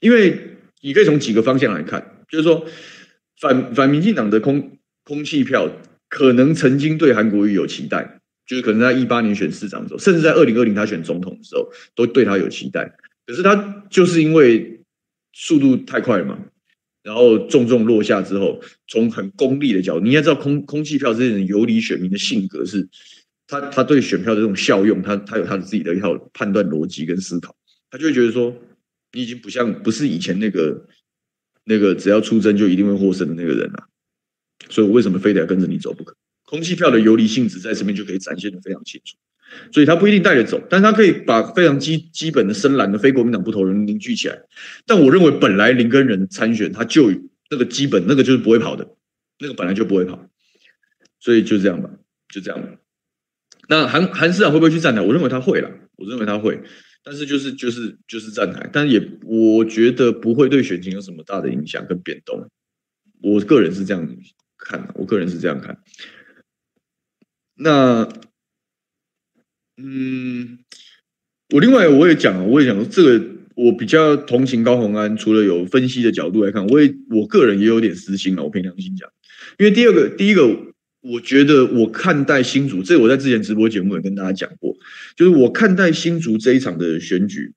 [0.00, 2.64] 因为你可以从几个方向来看，就是说
[3.38, 5.70] 反反民进党的空空气票，
[6.08, 8.16] 可能曾经对韩国瑜有期待。
[8.46, 12.92] 就是可能在一八年选市长的时候，甚至在二零二零他选总统的时候，都对他有期待。
[13.24, 14.80] 可是他就是因为
[15.32, 16.36] 速度太快嘛，
[17.04, 22.88] 然后重重落下之后，从很功利的角度，你应该知道空空气票这些人游离选民的性格是，
[23.46, 27.54] 他他对选票的这种效用，他他有他自己的一套判断逻辑跟思考，
[27.88, 28.52] 他就会觉得说，
[29.12, 30.88] 你已经不像不是以前那个
[31.62, 33.86] 那个只要出征就一定会获胜的那个人了，
[34.68, 36.14] 所以我为什么非得要跟着你走不可？
[36.44, 39.16] 空气票的游离性质在这边就可以展现得非常清楚，
[39.72, 44.36] 所以他不一定带着走，但是他可以把非常基基本的深蓝的非国民党不投人凝聚起来。
[44.84, 47.08] 但我认为本来林耕仁参选他就
[47.50, 48.96] 那个基本那个就是不会跑的，
[49.38, 50.28] 那个本来就不会跑，
[51.20, 51.90] 所以就这样吧，
[52.28, 52.68] 就这样吧。
[53.68, 55.00] 那韩韩市长会不会去站台？
[55.00, 56.60] 我认为他会啦，我认为他会，
[57.04, 62.50] 但是就是就是就是站台，但也我觉得不会对选情有什么大的影响跟变动。
[63.22, 64.04] 我个人是这样
[64.70, 65.78] 看，我个人是这样看。
[67.56, 68.08] 那，
[69.76, 70.60] 嗯，
[71.52, 78.44] 我另外我也讲，我也讲，这个我比较同情高虹安，除了有分析的角度来看，我也我个人也有点私心了。
[78.44, 79.10] 我凭良心讲，
[79.58, 80.46] 因为第二个，第一个，
[81.00, 84.76] 我觉得我看待新竹，这我在之前直播节目也跟大家讲过，
[85.16, 87.52] 就是我看待新竹这一场的选举，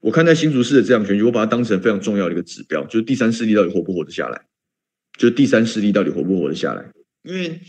[0.00, 4.46] 我看待新竹市的这场选举，我把它当成非常重要的一个指标，就是第三势力到底活不活得下来，
[5.16, 6.90] 就第三势力到底活不活得下来，
[7.22, 7.60] 因为。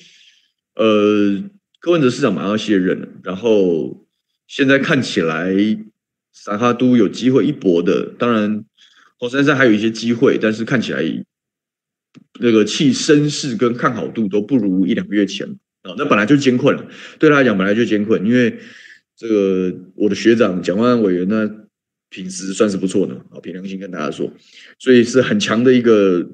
[0.78, 1.42] 呃，
[1.80, 4.06] 柯文哲市长马上要卸任了，然后
[4.46, 5.56] 现在看起来
[6.34, 8.66] 撒哈都有机会一搏的，当然
[9.18, 11.02] 黄珊珊还有一些机会，但是看起来
[12.42, 15.48] 那个气声势跟看好度都不如一两个月前
[15.84, 16.86] 啊，那本来就艰困了，
[17.20, 18.60] 对他来讲本来就艰困，因为
[19.16, 21.50] 这个我的学长蒋万委员呢，
[22.10, 24.30] 品质算是不错的啊，凭良心跟大家说，
[24.78, 26.30] 所以是很强的一个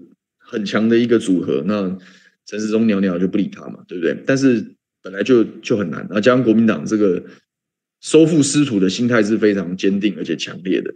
[0.52, 1.98] 很强的一个组合，那。
[2.44, 4.18] 陈时中鸟鸟就不理他嘛，对不对？
[4.26, 7.24] 但是本来就就很难，然后加上国民党这个
[8.02, 10.94] 收复失土的心态是非常坚定而且强烈的，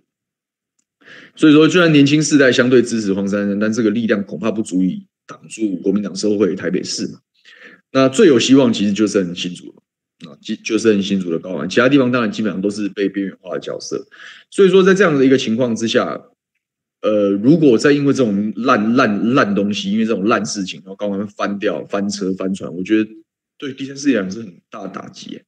[1.35, 7.19] 所以说，虽然年轻世代相对支持黄珊珊，但这个力量恐怕不足以挡住国民党收回台北市嘛。
[7.91, 14.05] 那最有希望其实就剩新竹了啊，就就剩新竹的高虹安，其他地方当然基本上都是被边缘化的角色。
[14.49, 16.21] 所以说，在这样的一个情况之下。
[17.05, 23.07] 呃，如果再因为这种烂烂烂东西，因为这种烂事情，然后高虹安翻掉、翻车、翻船，我觉得
[23.59, 25.39] 对第三势力是很大的打击。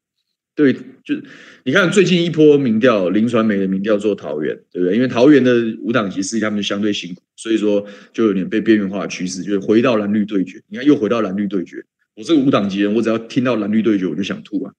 [0.54, 1.16] 对，就
[1.64, 4.96] 你看最近一波民调，林传媒的民调做桃园，对不对？
[4.96, 5.52] 因为桃园的
[5.82, 7.84] 无党籍势力他们就相对辛苦，所以说
[8.14, 10.62] 就有点被边缘化的趋势，就是回到蓝绿对决。
[10.68, 11.84] 你看又回到蓝绿对决，
[12.16, 14.72] 我这个无党籍人，我只要听到蓝绿对决，我就想吐啊！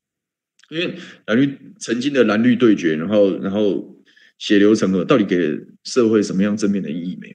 [0.70, 0.94] 因为
[1.26, 3.97] 蓝绿曾经的蓝绿对决，然后然后。
[4.39, 7.34] 血流成河，到底给社会什么样正面的意义没有？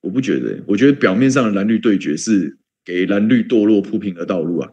[0.00, 4.70] 我不觉得，我觉得表面上的蓝绿对决是给蓝绿堕落铺平的道路啊。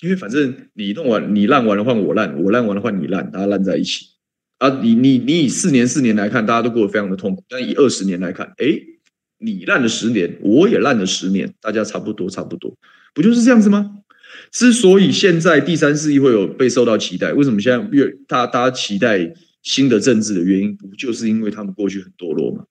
[0.00, 4.06] 因为反正你弄完，你烂完了换我烂，我烂完了换你烂，大家烂在一起
[4.58, 4.80] 啊。
[4.82, 8.80] 你你你以四年四年来看，大家都过得非常的痛苦，但以二十年来看，哎，
[9.38, 12.76] 你烂了十年，我也烂了十年，大家差不多差不多，
[13.12, 13.98] 不就是这样子吗？
[14.50, 22.64] 之所以现在第三势力会有被受到期待，为什么现在越大大家期待新的政治的原因，不就是因为他们过去很堕落吗？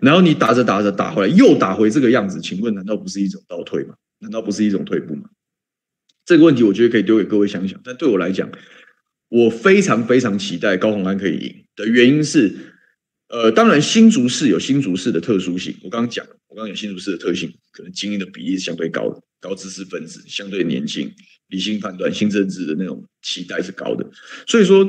[0.00, 3.94] 然后你打着打着打回来，又打回这个样子，请问难道不是一种倒退吗？
[4.18, 5.30] 难道不是一种退步吗？
[6.24, 7.80] 这个问题我觉得可以丢给各位想想。
[7.82, 8.50] 但对我来讲，
[9.28, 12.54] 我非常非常期待高虹安可以赢的原因是，
[13.28, 15.74] 呃，当然新竹市有新竹市的特殊性。
[15.82, 21.10] 我刚刚讲，我刚刚讲新竹市的特性，可能精英的比例是相对高的，高知识分子相对年轻，
[21.48, 24.04] 理性判断、新政治的那种期待是高的。
[24.46, 24.84] 所以说，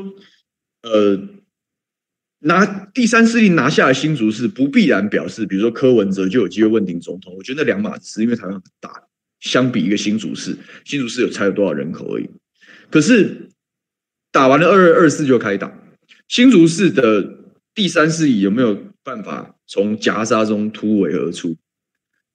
[0.84, 1.20] 呃。
[2.42, 7.36] 拿第三势力拿下了新竹市，不必然表示，比如说柯文哲就有机会问鼎总统。
[7.36, 8.90] 我觉得那两码事，因为台湾很大，
[9.42, 12.30] 相比一个新竹市，新竹市有才有多少人口而已。
[12.90, 13.50] 可是
[14.32, 15.78] 打完了二二二四就开打，
[16.30, 17.40] 新竹市的
[17.76, 21.58] 第三势力有没有办法从夹杀中突围而出？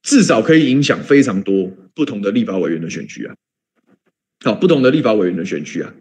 [0.03, 3.34] 至少可以影响非常多不同的立法委员的选区啊！
[4.45, 5.95] 好，不同的立法委员的选区啊，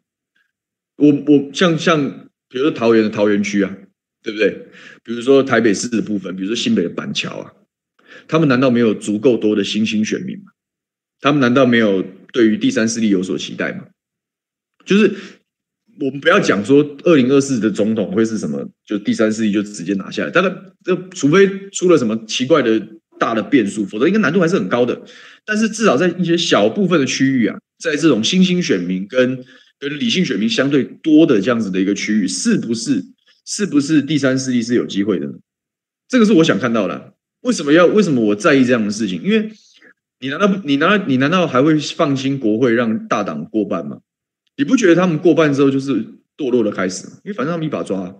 [0.98, 3.76] 我我像像比如说桃园的桃园区啊。
[4.26, 4.52] 对不对？
[5.04, 7.52] 比如说台北市的部分，比如说新北的板桥啊，
[8.26, 10.46] 他们难道没有足够多的新兴选民吗？
[11.20, 12.02] 他们难道没有
[12.32, 13.84] 对于第三势力有所期待吗？
[14.86, 15.14] 就是
[16.00, 20.32] 我们不要讲说二零二四的总统会是什么，就第三势力就直接拿下来。
[20.32, 22.82] 当然，这除非出了什么奇怪的
[23.20, 25.02] 大的变数，否则应该难度还是很高的。
[25.46, 29.44] 但是至少在一些小部分的区域啊，在这种新兴选民跟
[29.90, 33.04] 跟理性选民相对多的这样子的一个区域，是不是？
[33.46, 35.34] 是不是第三势力是有机会的呢？
[36.08, 37.14] 这个是我想看到的。
[37.42, 37.86] 为什么要？
[37.88, 39.22] 为什么我在意这样的事情？
[39.22, 39.52] 因为
[40.22, 44.00] 你难道你难道你难道还会放心国会让大党过半吗？
[44.56, 46.06] 你不觉得他们过半之后就是
[46.38, 47.14] 堕落的开始吗？
[47.26, 48.16] 因为反正他们一把抓，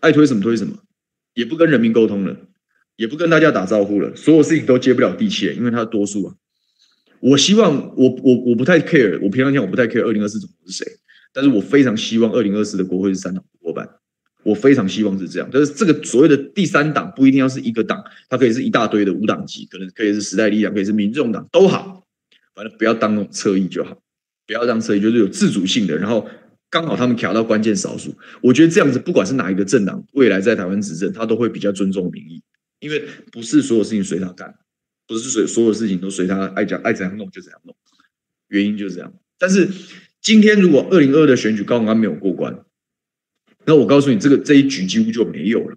[0.00, 0.76] 爱推什么推什么，
[1.32, 2.36] 也不跟人民沟通了，
[2.96, 6.34] 也不跟大家打招呼了，所有事情都接不了地气，因为他的多数啊。
[7.20, 10.86] 我希望我我我不太 care，我平常讲我不太 care 二零二四总统是谁，
[11.32, 13.88] 但是我非常希望二零二四的国会是三党过半。
[14.42, 22.06] 我非常希望是这样，但是这个所谓的第三党不一定要是一个党，它可以是一大堆的无党籍，可能可以是时代力量，可以是民众党都好，
[22.54, 24.00] 反正不要当那种侧翼就好，
[24.46, 26.26] 不要当侧翼，就是有自主性的，然后
[26.70, 32.42] 刚好他们卡到关键少数，我觉得这样子不管是哪一个政党未来在台湾执政，他都会比较尊重民意，
[32.80, 34.54] 因为不是所有事情随他干，
[35.14, 37.74] 不是随所有事情都随他爱讲爱怎样弄就怎样弄，
[38.48, 39.12] 原因就是这样。
[39.38, 39.68] 但是
[40.20, 42.64] 今天如果二零二二的选举高虹安没有过关。
[43.66, 45.76] 那我告诉你，这个这一局几乎就没有了，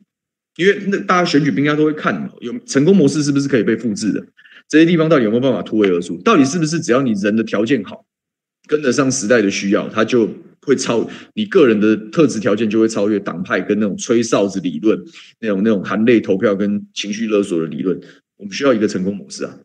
[0.55, 4.25] 因为那大家选举兵家都会看，有成功模式是不是可以被复制的？
[4.69, 6.17] 这些地方到底有没有办法突围而出？
[6.21, 8.05] 到底是不是只要你人的条件好，
[8.67, 10.29] 跟得上时代的需要，他就
[10.61, 14.97] 会超你个人的特质条件就会超越党派跟那种吹哨子理论，
[15.41, 17.99] 那种那种含泪投票跟情绪勒索的理论。
[18.43, 19.57] 我们需要一个成功模式啊，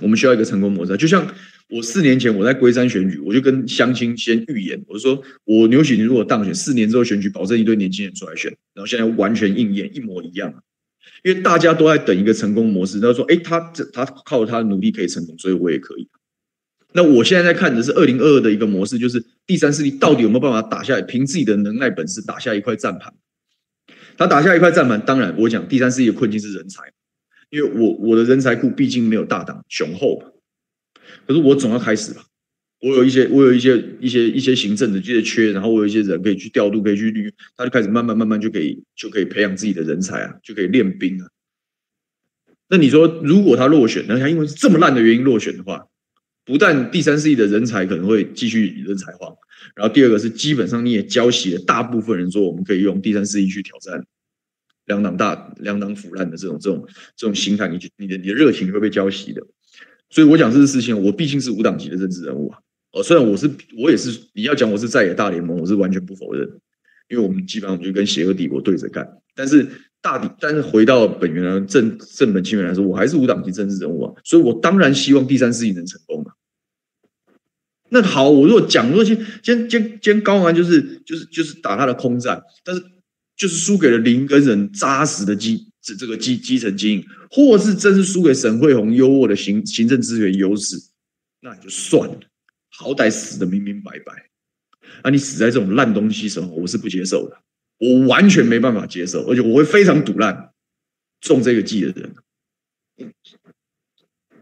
[0.00, 1.26] 我们需要一个成功模式啊，就像。
[1.70, 10.50] 我四年前我在龟山选举，我就跟乡亲先预言，我说我牛煦庭如果当选，四年之后选举保证一堆年轻人出来选，然后现在完全应验一模一样，
[11.22, 12.98] 因为大家都在等一个成功模式。
[13.00, 16.08] 他说，哎，他这他靠他的努力可以成功，所以我也可以。
[16.94, 23.12] 那我现在在看的是二零二二的一个模式，就是第三势力到底有没有办法打下来，凭自己的能耐本事打下一块战盘。
[24.16, 26.82] 他打下一块战盘，当然我讲第三势力的困境是人才，
[27.50, 30.22] 因为我我的人才库毕竟没有大党雄厚。
[31.26, 32.22] 可是我总要开始吧，
[32.80, 41.26] 我有一些，我有一些一些一些行政的这些缺，然后我有一些人可以去调度，可以去绿，他就开始慢慢慢慢就可以就可以培养自己的人才啊，就可以练兵啊。
[42.68, 45.86] 那你说，如果他落选，那他因为是这么烂的原因落选的话，
[46.44, 49.34] 不但第三势力的人才可能会继续人才荒，
[49.74, 54.06] 然后第二个是基本上你也教习了大部分人说我们可以用第三势力去挑战
[54.88, 56.84] 两党大两党腐烂的这种这种
[57.16, 59.40] 这种心态，你你的你的热情会被浇熄的。
[60.10, 62.58] 所以我讲这个事情，我毕竟是无党籍的政治人物啊。
[62.92, 66.48] 哦，虽然我是我也是，你要讲我是在野大联盟，我是完全不否认，
[67.08, 69.06] 因为我们基本上就跟邪恶帝国对着干。
[69.34, 69.68] 但是
[70.00, 74.14] 大抵，但是回到本源来正正本清源来说，我还是无党籍政治人物啊。
[74.24, 76.32] 所以我当然希望第三势力能成功嘛。
[77.90, 82.82] 那好，我如果讲，如果先先先先高安就是就是就是打他的空战，但是
[83.38, 85.66] 就是输给了林跟人扎实的基。
[85.80, 90.76] 这这个基基层经营，或是真是输给沈慧虹优渥的行行政资源优势，
[91.40, 92.20] 那也就算了，
[92.68, 94.28] 好歹死的明明白白。
[95.02, 97.38] 啊，你死在这种烂东西时候，我是不接受的，
[97.78, 100.52] 我完全没办法接受，而且我会非常赌烂
[101.22, 101.86] 中这个计的
[102.98, 103.12] 人，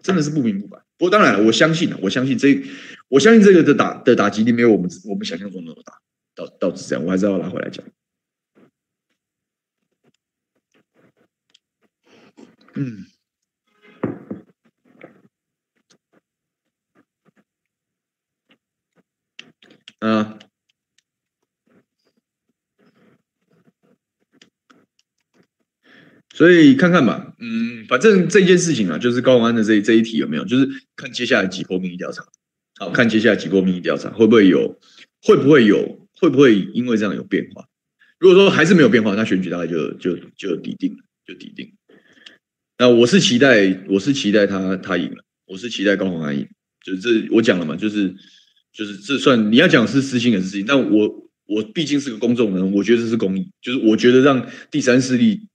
[0.03, 0.79] 真的是不明不白。
[0.97, 2.61] 不过当然，我相信我相信这，
[3.09, 5.93] 我相信这个的打的打击力没有我们我们想象中那么大，
[6.35, 7.85] 到到底是这样，我还是要拿回来讲。
[12.79, 13.07] 嗯，
[20.01, 20.39] 呃，
[26.35, 32.27] 所以看看吧，嗯，反正这件事情啊，就是高安的这这一题有没有，就是看接下来几波民意调查，
[32.79, 34.79] 好看接下来几波民意调查会不会有，
[35.23, 37.67] 会不会有，会不会因为这样有变化？
[38.19, 41.76] 如果说还是没有变化，那选举大概就就就底定了，就底定了。
[42.79, 46.49] 那我是期待，我是期待他他赢了，我是期待高虹安赢，
[46.85, 48.15] 就是这我讲了嘛，就是
[48.73, 55.49] 就是这算你要讲是私心也是私心，但我我毕竟是个公众人，我觉得这是公益，就是我觉得让第三势力。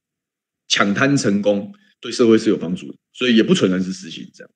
[0.74, 4.50] 抢滩成功对社会是有帮助的，所以也不纯然是私心这样，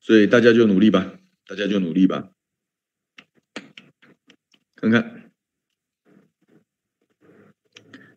[0.00, 2.30] 所以大家就努力吧，大家就努力吧，
[4.76, 5.21] 看看。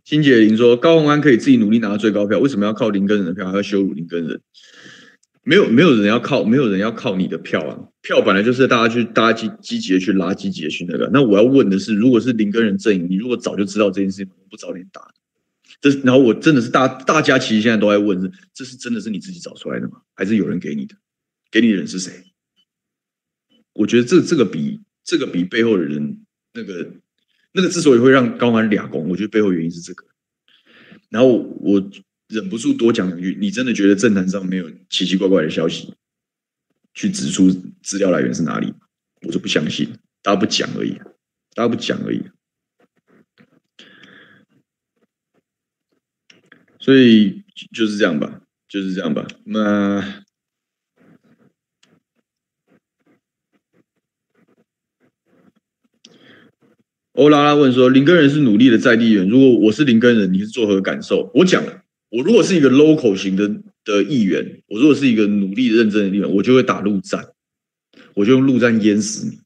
[0.06, 4.40] 金姐玲说，高虹安可以自己努力拿到最高票，为什么要靠林根仁的票，还要羞辱林根仁？
[5.42, 11.10] 没有没有人要靠，没有人要靠你的票啊，票本来就是大家去大家积积极的去拉，积极的去那个。
[11.12, 15.02] 那我要问的是，如果是林根仁阵营，你如果早就知道这件事情，不早点打？
[15.82, 20.02] 这然后我真的是大大家其实现在都在问，这是真的是你自己找出来的吗？
[20.16, 20.96] 还是有人给你的？
[21.52, 22.12] 给你的人是谁？
[23.74, 26.22] 我觉得这这个比这个比背后的人
[26.54, 26.92] 那个
[27.56, 30.06] 那个之所以会让高安俩攻，我觉得背后原因是这个。
[31.10, 31.90] 然后我
[32.28, 35.94] 忍不住多讲两句，你真的觉得政坛上没有奇奇怪怪的消息
[36.94, 37.50] 去指出
[37.82, 38.74] 资料来源是哪里？
[39.22, 39.90] 我就不相信，
[40.22, 40.98] 大家不讲而已，
[41.54, 42.22] 大家不讲而已。
[46.78, 47.42] 所以
[47.74, 49.26] 就是这样吧，就是这样吧。
[49.46, 50.25] 那
[57.16, 63.50] 欧拉拉问说：“林根人是努力的在地员，如果我是林根人，你是作何感受？”我讲了，我如果是一个 local 型的
[63.86, 67.26] 的议员，我如果是一个努力认真的议员，我就会打陆战，
[68.16, 69.40] 我就用陆战淹死你。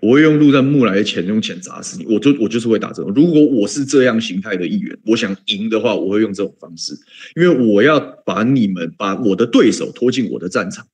[0.00, 2.06] 我会用陆战募来的钱，用钱砸死你。
[2.06, 3.12] 我就我就是会打这种。
[3.14, 6.94] 如果我是这样形态的议员，我想赢的话，我会用这种方式，
[7.36, 10.88] 因为我要把你们把我的对手拖进我的战场。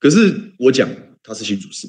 [0.00, 0.90] 可是我讲
[1.22, 1.88] 他是新竹市，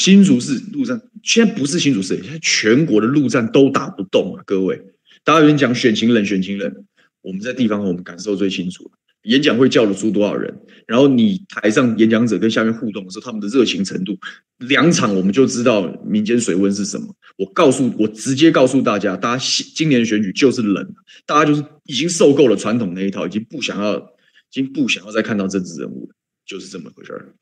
[0.00, 4.42] 新竹市陆战现在不是新竹市，现在全国的陆战都打不动啊！
[4.46, 4.80] 各位，
[5.22, 6.74] 大家有人讲选情冷，选情冷，
[7.20, 8.90] 我们在地方我们感受最清楚。
[9.24, 10.58] 演讲会叫得出多少人？
[10.86, 14.16] 然后你台上演讲者跟下面互动的时候，他们的热情程度，
[14.56, 17.14] 两场我们就知道民间水温是什么。
[17.36, 19.44] 我告诉我直接告诉大家，大家
[19.74, 20.94] 今年选举就是冷，
[21.26, 26.10] 大家就是已经受够了传统那一套，已经不想要，已经不想要再看到政治人物，
[26.46, 27.34] 就是这么回事儿，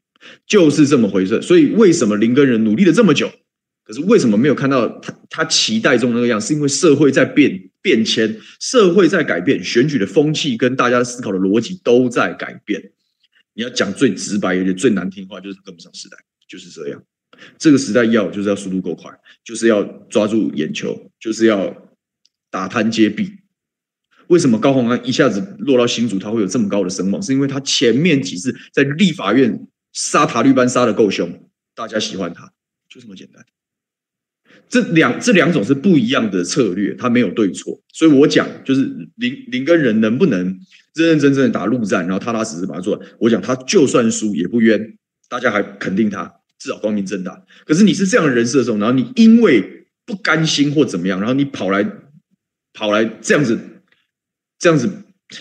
[0.46, 1.40] 就是这么回事。
[1.42, 3.30] 所以为什么林根人努力了这么久？
[3.84, 6.40] 可是为什么没有看到他他期待中那个样？
[6.40, 12.92] 是因为社会在变变迁，社会在改变，选举的风气跟大家思考的逻辑都在改变。
[13.54, 17.02] 你要讲最直白一点、最难听话，就是跟不上时代，就是这样。
[17.56, 19.10] 这个时代要就是要速度够快，
[19.42, 21.74] 就是要抓住眼球，就是要
[22.50, 23.30] 打贪揭弊。
[24.26, 27.22] 为什么高虹安一下子落到新竹，他会有这么高的声望？
[27.22, 29.66] 是因为他前面几次在立法院
[29.98, 32.52] 杀塔绿班杀得够凶，大家喜欢他，
[32.88, 33.44] 就这么简单。
[34.68, 38.82] 这两这两种是不一样的策略，它没有对错，所以我讲就是
[39.16, 40.60] 林林跟人能不能
[40.94, 43.08] 认认真真的打陆战，然后踏踏实实把它做完。
[43.18, 44.96] 我讲他就算输也不冤，
[45.28, 47.44] 大家还肯定他，至少光明正大。
[47.66, 51.84] 可是你是这样的人设的时候，然后你因为不甘心或怎么样，然后你跑来
[52.72, 53.58] 跑来这样子
[54.60, 54.88] 这样子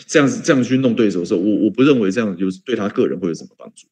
[0.08, 3.88] 这样子这样去弄对手的时候，我我不认为这样子就是对他个人会有什么帮助。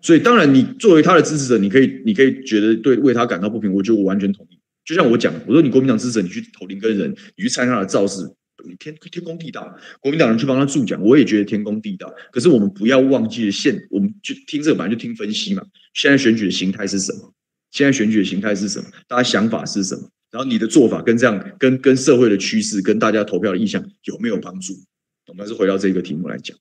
[0.00, 3.72] 所以当然，你作为他的支持者，你可以，你可以觉得对为他感到不平。
[3.72, 4.58] 我觉得我完全同意。
[4.84, 8.22] 就像我讲，我说你国民党支持者，你去投林耕仁，你去参加他的造势，
[8.78, 9.76] 天天公地大。
[10.00, 12.06] 国民党人去帮他助讲，我也觉得天公地大。
[12.32, 15.62] 可是我们不要忘记了现，我们就听这个，反正就听分析嘛。
[15.94, 17.34] 现在选举的形态是什么？
[17.70, 18.86] 现在选举的形态是什么？
[19.08, 20.08] 大家想法是什么？
[20.30, 24.72] 然后你的做法跟这样，跟跟社会的趋势，跟大家投票的意向有没有帮助？
[25.26, 26.56] 我们还是回到这个题目来讲。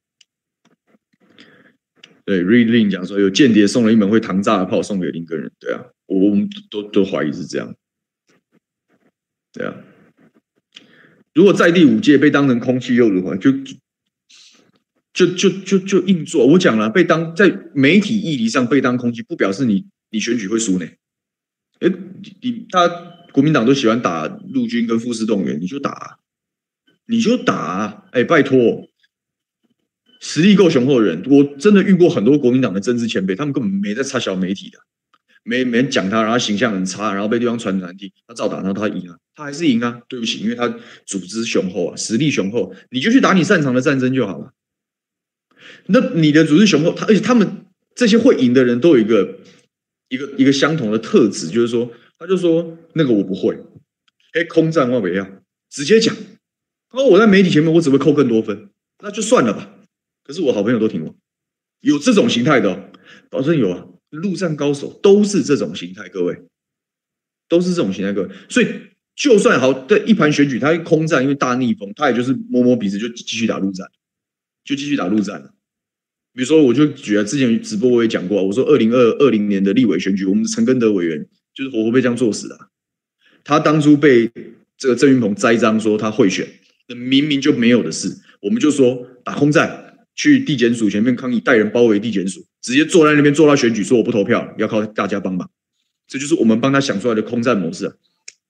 [2.28, 7.74] 对，Reading 讲说有间谍送了一门会膛炸的炮送给林耕仁，对啊，我们都都怀疑是这样，
[9.54, 9.74] 对啊。
[11.34, 13.38] 如果在第五届被当成空气又如何？
[13.38, 13.54] 就
[15.14, 16.46] 就就就就硬做。
[16.46, 20.86] 我讲了，被当在媒体议题上被当空气，不表示你你选举会输呢。
[21.80, 22.90] 哎，你你他
[23.32, 26.20] 国民党都喜欢打陆军跟富士动员，你就打，
[27.06, 28.90] 你就打，哎，拜托。
[30.20, 34.80] 实力够雄厚的人，我真的遇过很多国民党的政治前辈，他们根本没在插小媒体的，
[35.44, 40.68] 没没人讲他，然后形象很差，然后被对方传难听，他照打，然后他赢啊，他还是赢啊，对不起，因为他
[41.06, 44.52] 组织雄厚啊，实力雄厚，你就去打你擅长的战争就好了。
[45.88, 47.66] 那你的组织雄厚，他而且他们
[47.96, 49.40] 这些会赢的人都有一个
[50.10, 53.58] 一个一个相同的特质，就是说，他就说那个我不会，
[54.34, 55.28] 哎，空战我不要，
[55.70, 56.16] 直接讲。
[56.90, 58.70] 他说我在媒体前面我只会扣更多分，
[59.04, 59.76] 那就算了吧。
[60.28, 61.16] 可是我好朋友都挺我，
[61.80, 62.92] 有这种形态的、
[63.30, 63.88] 保证有啊。
[64.10, 66.38] 陆战高手都是这种形态，各位
[67.50, 68.30] 都是这种形态，各位。
[68.48, 68.68] 所以
[69.16, 73.86] 就算好对一盘选举，他空战，因为大逆风，他也就是摸摸鼻子就继续打陆战，
[74.64, 75.54] 就继续打陆战。
[76.34, 82.58] 比如说，我就举了之前直播我也讲过，我说二零二二零年的立委选举，我们的陈根德委员就是活活被这样做死的。
[83.44, 84.32] 他当初被
[84.78, 86.48] 这个郑运鹏栽赃说他贿选，
[86.88, 88.10] 那明明就没有的事，
[88.42, 89.87] 我们就说打空战。
[90.18, 95.50] 去地检署前面抗议，带人包围地检署，直接坐在那边坐到选举，说我不投票，要靠大家帮忙。
[96.08, 97.94] 这就是我们帮他想出来的空战模式啊。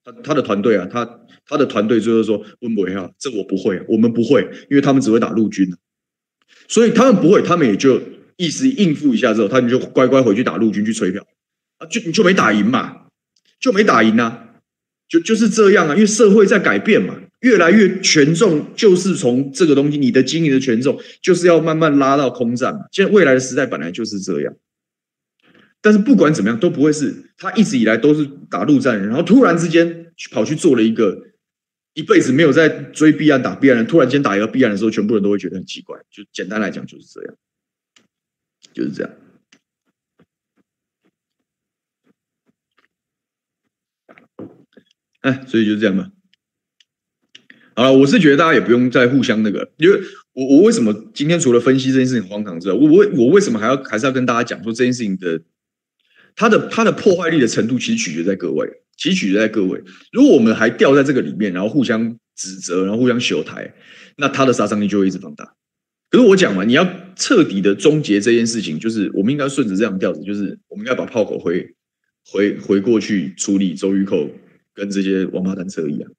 [0.06, 5.70] 他他的团队啊，他他的团队就是说温博哈，这我不会，我们不会，因为他们只会打陆军，
[6.70, 8.02] 所以他们不会，他们也就
[8.38, 11.28] 意思应付一下之后，他们就乖乖回去打陆军去催票
[11.80, 13.08] 啊，就你就没打赢嘛，
[13.60, 14.54] 就没打赢啊，
[15.10, 17.16] 就就是这样啊，因为社会在改变嘛。
[17.42, 22.88] 越来越权重，就是从这个东西，你的经营的权重，就是要慢慢拉到空战。
[22.92, 24.56] 现在未来的时代本来就是这样，
[25.80, 31.28] 但是不管怎么样，都不会是他一直以来都是打陆战人，然后突然之间去跑去做了一个
[31.94, 35.98] 一辈子没有在追弊案打弊案人，突然间打一个弊案的时候，全部人都会觉得很奇怪。
[36.10, 37.36] 就简单来讲就是这样，
[38.74, 39.12] 就是这样。
[45.22, 46.12] 哎，所以就是这样嘛。
[47.78, 50.00] 好，我是觉得大家也不用再互相那个，因为
[50.34, 55.40] 我我为什么今天除了分析这件事情荒唐之外，我我我为什么还要还是要跟大家讲说这件事情的
[56.36, 58.68] 它的它的破坏力的程度，其实取决在各位，
[58.98, 59.80] 其实取决在各位。
[60.12, 63.72] 如果我们还掉在这个里面，然后互相指责，然后互相秀台，
[64.18, 65.54] 那它的杀伤力就会一直放大。
[66.10, 66.84] 可是我讲嘛，你要
[67.16, 71.76] 彻底的终结这件事情，就是我们应该顺着这样调子，就是我们应该把炮口回
[72.26, 74.32] 回回过去处理周玉蔻
[74.74, 76.10] 跟这些王八蛋车一样。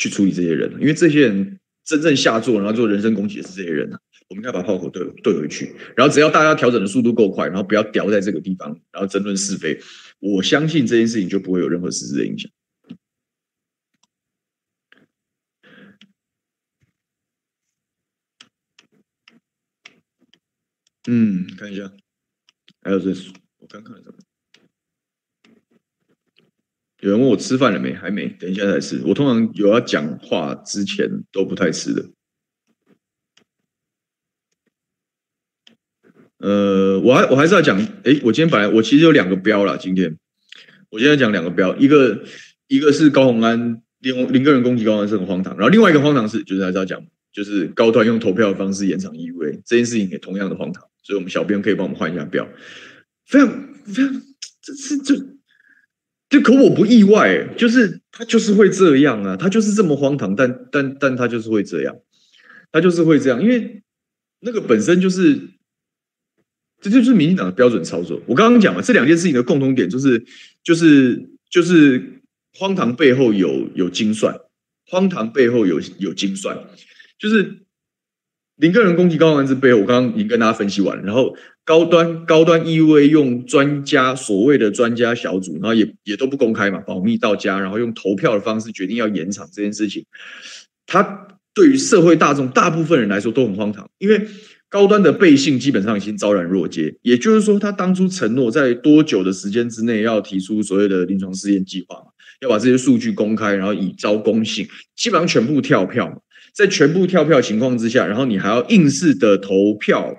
[0.00, 4.00] 去处理这些人，因为这些人真正下作，然后做人身攻击的是这些人啊。
[4.30, 9.78] 我们应该把炮口对对回去，然后只要大家调整的速度够快，然后不要掉在这个地方，然后争论是非，
[10.20, 12.50] 我相信这件事情就不会有任何实质的影响。
[21.08, 21.92] 嗯，看一下，
[22.82, 23.10] 还有这，
[23.58, 24.29] 我刚看看什么。
[27.00, 27.94] 有人问我吃饭了没？
[27.94, 29.00] 还没，等一下再吃。
[29.06, 32.04] 我通常有要讲话之前都不太吃的。
[36.38, 39.78] 呃，我还我还是要讲，诶，我今天本来我其实有两个标啦。
[39.78, 40.14] 今天
[40.90, 42.22] 我今天讲两个标，一个
[42.68, 52.46] 一个是高虹安林林个人攻击高虹安是很荒唐，然后另外一个荒唐是就是还是要讲，就是高端用投票的方式延长 EUA 这件事情也同样的荒唐，所以我们小编可以帮我们换一下标，
[53.26, 53.48] 非常
[53.86, 54.22] 非常
[54.60, 55.39] 这是就。
[56.30, 61.94] 就可我不意外，就是他就是会这样啊，他就是这么荒唐，但但但他就是会这样，
[62.72, 63.82] 他就是会这样，因为
[64.40, 65.38] 那个本身就是，
[66.80, 68.22] 这就是民进党的标准操作。
[68.26, 70.24] 我刚刚讲了这两件事情的共同点，就是
[70.62, 72.22] 就是就是
[72.54, 74.34] 荒唐背后有有精算，
[74.86, 76.56] 荒唐背后有有精算，
[77.18, 77.66] 就是。
[78.60, 81.02] 零个人攻击高虹安之背后，我刚刚已经跟大家分析完了。
[81.02, 81.34] 然后
[81.64, 90.04] 高端高端 EUA 用专家所谓的专家小组，然后也也都不公开嘛，保密到家，然后用投票的方式决定要延长这件事情。
[90.86, 94.26] 他对于社会大众大部分人来说都很荒唐，因为
[94.68, 96.94] 高端的背信基本上已经昭然若揭。
[97.00, 101.96] 也就是说，他当初承诺在多久的时间之内要提出所谓的临床试验计划，
[102.42, 106.16] 要把这些数据公开，然后以招公信，基本上全部跳票嘛。
[106.54, 110.14] 在全部跳票情况之下，然后你还要硬式的投票，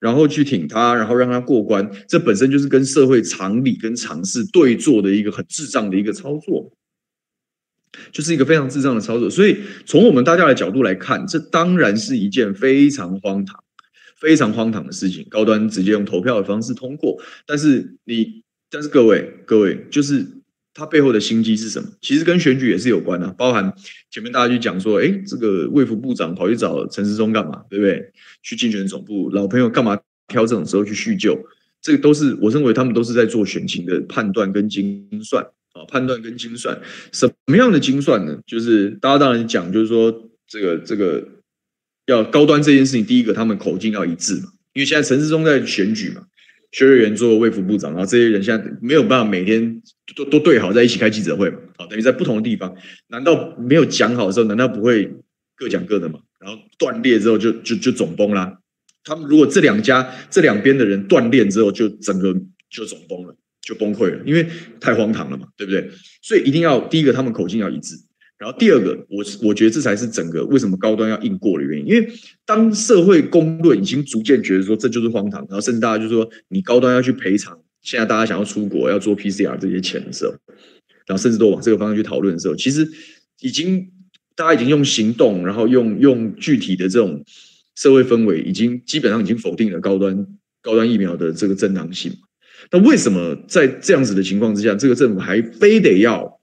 [0.00, 6.72] 然后去挺他，然后让他过关，这本身就是跟社会常理跟常识对做的一个很智障的一个操作，
[8.12, 9.30] 就是一个非常智障的操作。
[9.30, 9.56] 所以
[9.86, 13.62] 从我们大家的角度来看，这当然是一件非常荒唐、
[14.20, 15.26] 非常荒唐的事情。
[15.30, 17.16] 高端直接用投票的方式通过，
[17.46, 20.37] 但是你，但是各位，各位就是。
[20.78, 21.88] 他背后的心机是什么？
[22.00, 23.74] 其实跟选举也是有关的，包含
[24.12, 27.64] 前面大家就讲说，哎，这个卫福部长跑去找陈时中干嘛？
[27.68, 28.12] 对不对？
[28.44, 29.98] 去竞选总部，老朋友干嘛
[30.28, 31.36] 挑这种时候去叙旧？
[31.82, 36.80] 这个都是我认为他们都是在做选情的判断跟精算啊，判断跟精算。
[37.10, 38.38] 什么样的精算呢？
[38.46, 41.26] 就是大家当然讲，就是说这个这个
[42.06, 46.22] 要高端这件事情，第一个他们口径要一致嘛，因为现在陈时中在选举嘛。
[46.70, 49.80] 薛瑞元做卫福部长，然后这些人现在没有办法每天
[50.14, 51.58] 都都对好在一起开记者会嘛？
[51.76, 52.74] 好，等于在不同的地方，
[53.08, 55.12] 难道没有讲好的时候，难道不会
[55.56, 56.20] 各讲各的吗？
[56.40, 58.58] 然后断裂之后就就就总崩啦。
[59.04, 62.34] 他们如果这两家这两边的人断裂之后，就整个
[62.70, 64.46] 就总崩了，就崩溃了，因为
[64.80, 65.90] 太荒唐了嘛，对不对？
[66.22, 67.96] 所以一定要第一个，他们口径要一致。
[68.38, 71.88] 然后第二个，我我觉得这才是整个为什么高端要硬过的原因。
[71.88, 72.08] 因为
[72.46, 77.58] 当社会公论已经逐渐觉得说这就是荒唐，然后甚至大家就说你高端要去赔偿，
[77.88, 80.34] 现在大家想要出国要做 PCR 这些钱的时候，
[81.06, 82.86] 然后甚至都往这个方向去讨论的时候，其实
[83.40, 83.90] 已经
[84.36, 87.24] 大家已经用行动，然后用用具体的这种
[87.76, 90.26] 社会氛围，已经基本上已经否定了高端
[90.60, 92.12] 高端疫苗的这个正当性。
[92.70, 96.38] 那为什么在这样子的情况之下，这个政府还非得要？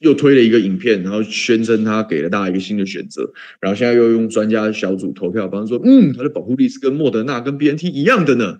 [0.00, 8.58] 又推了一个影片，然后宣称他给了大家一个新的选择，然后现在又用专家小组投票，方式说，嗯，它的保护力是跟莫德纳、跟 BNT 一样的呢。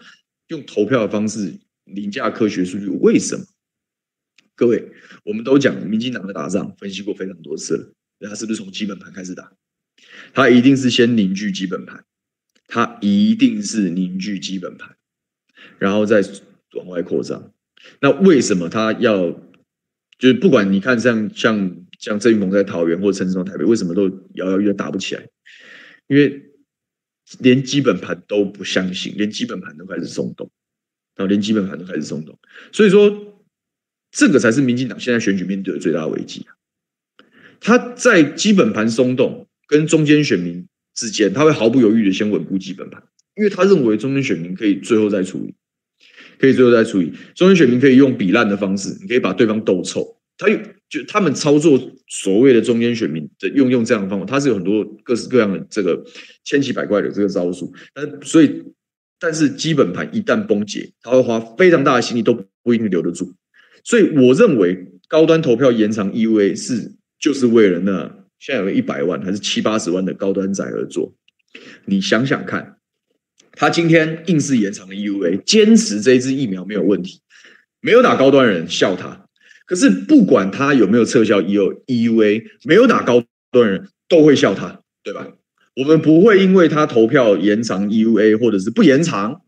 [0.49, 3.45] 用投票的方式凌驾科学数据，为什么？
[4.55, 4.93] 各位，
[5.24, 9.53] 我们都讲民进党的打仗分析过非常多次了，他是不是从基本盘开始打？
[10.32, 12.05] 他一定是先凝聚基本盘，
[12.66, 14.97] 他一定是凝聚基本盘，
[15.78, 16.22] 然后再
[16.74, 17.53] 往外扩张。
[18.01, 19.41] 那为什么他要？
[20.16, 25.28] 就是不管你看像像像郑运鹏在桃园或陈时中台北，为什么都摇摇欲打不起来？
[26.07, 26.41] 因为
[27.41, 30.49] 连基本盘都不相信，连基本盘都开始松动，
[31.17, 32.39] 然后连基本盘都开始松动，
[32.73, 33.43] 所以说
[34.11, 36.55] 这个才是民进党现在选举面对的最大危机啊！
[37.61, 43.03] 他在基本盘松动跟中间选民之间，他会毫不犹豫的先稳固基本盘，
[43.37, 45.55] 因为他认为中间选民可以最后再处理。
[46.37, 50.21] 可以最后再处理，中间选民可以用比烂的方式，你可以把对方斗臭。
[50.37, 56.05] 他用就他们操作所谓的中间选民的用用这样的方法，他是有很多各式各样的这个
[56.43, 57.73] 千奇百怪的这个招数。
[57.95, 58.65] 但所以，
[59.25, 63.35] 但是基本盘一旦崩解，他会花非常大的心力都不一定留得住。
[63.83, 71.14] 所以我认为高端投票延长 EUA 是就是为了那现在有一百万还是七八十万的高端仔而做。
[71.87, 72.77] 你想想看。
[73.57, 77.22] 他今天硬是延长了 EUA，坚持这一支疫苗没有问题，
[77.81, 79.27] 没有打高端人笑他。
[79.64, 85.29] 可是不管他有没有撤销 EUA，没有打高端人都会笑他，对吧？
[85.77, 89.43] 我们不会因为他投票延长 EUA 或者是不延长，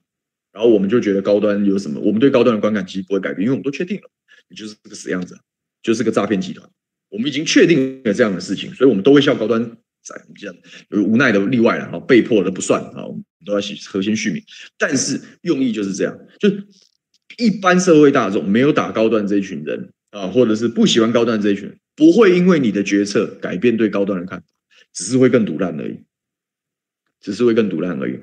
[0.53, 2.01] 然后我们就觉得高端有什么？
[2.01, 4.11] 我们对高端的观感其实不会改变，因为我们都确定了，
[4.49, 5.39] 你就是这个死样子，
[5.83, 6.68] 就是个诈骗集团。
[7.09, 9.62] 我们已经确定了这样的事情，所以我们都会笑高端
[10.03, 10.57] 仔这样
[10.91, 13.07] 有无奈的例外了啊，被迫的不算啊。
[13.07, 14.43] 我们都要核先续名，
[14.77, 16.49] 但是用意就是这样，就
[17.39, 24.47] 一般社会大众没有打高端这一群人啊，或者是不喜欢高端这一群人，不会因为你的决策改变对高端的看法，
[24.93, 26.01] 只是会更独烂而已，
[27.27, 28.20] 只是会更赌烂而已。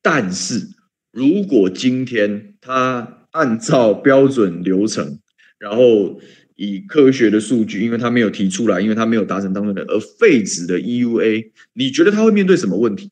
[0.00, 0.66] 但是
[1.12, 5.18] 如果今天他按照标准流程，
[5.58, 6.18] 然后
[6.56, 13.10] 以科学的数据，因为他没有提出来，因为他没有达成当中的而废止的 EUA，你觉得他会面对什么问题？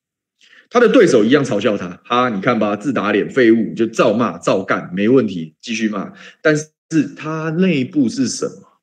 [0.70, 6.14] 他的对手一样嘲笑他，哈，你看吧，自打脸废物，就照骂照干，没问题，继续骂。
[6.40, 6.70] 但是
[7.14, 8.80] 他内部是什么？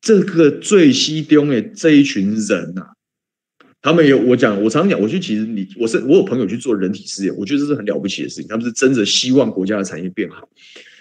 [0.00, 2.90] 这个最西东的这一群人呐、啊，
[3.82, 8.46] 他们有我讲，我常讲，我去其实你我是我有朋友去做人体试验，我觉得这是很了不起的事情。
[8.48, 10.48] 他们是真的希望国家的产业变好，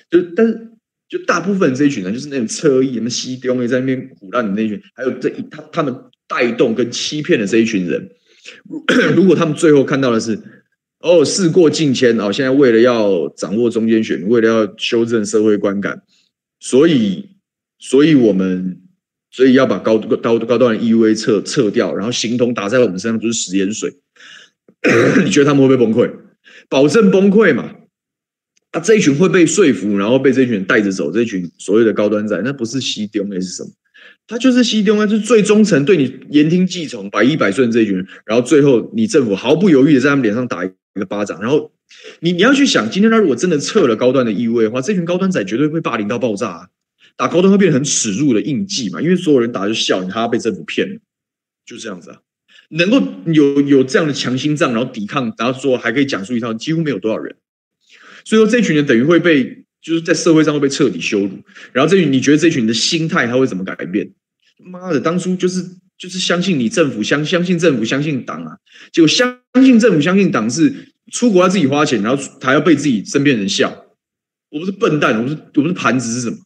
[0.09, 0.71] 就但是
[1.07, 5.95] 就大部分这一群人，就是那种车意、什么西东的在那边唬烂的那一群，还有这一他他们
[6.27, 8.09] 带动跟欺骗的这一群人。
[9.15, 10.39] 如果他们最后看到的是，
[11.01, 16.01] 哦，事过境迁哦，现在为了要掌握中间选，为了要修正社会观感，
[16.59, 17.29] 所以，
[17.77, 18.80] 所以我们
[19.31, 23.91] 所以要把高高高端的 EUA 撤撤掉，然后形同打在我们身上就是食盐水。
[25.23, 26.11] 你觉得他们会不会崩溃？
[26.67, 27.71] 保证崩溃嘛！
[28.71, 33.69] 啊，这一群会被说服，然后被这一群人带着走，这一群所谓的高端仔，那不是西丢，那是什么？
[34.27, 38.07] 他就是西东啊，就是最忠诚、对你言听计从、百依百顺这一群人。
[38.25, 41.41] 然后最后，你政府毫不犹豫的在他们脸上打一个巴掌。
[41.41, 41.71] 然后
[42.21, 46.69] 你你要去想，今天他如果真的撤了高端的 EUA 的话，这群高端仔绝对会霸凌到爆炸！
[47.15, 50.99] 打高端会变成很耻辱的印记嘛，因为所有人打就笑你，他被政府骗了，
[51.65, 52.19] 就这样子啊。
[52.69, 53.01] 能够
[53.31, 57.35] 有有这样的强心脏，然后抵抗，然后说还可以讲述一套，几乎没有多少人。
[58.23, 59.59] 所以说，这群人等于会被。
[59.83, 61.31] 就是在社会上会被彻底羞辱，
[61.73, 64.07] 然后这群你觉得这群人的心态他会怎么改变？
[64.59, 65.65] 妈的，当初就是
[65.97, 68.55] 就是相信你政府，相相信政府，相信党啊，
[68.93, 70.71] 结果相信政府，相信党是
[71.11, 73.87] 出国要自己花钱，然后还要被自己身边人笑。
[74.51, 76.37] 我不是笨蛋，我不是我不是盘子是什么？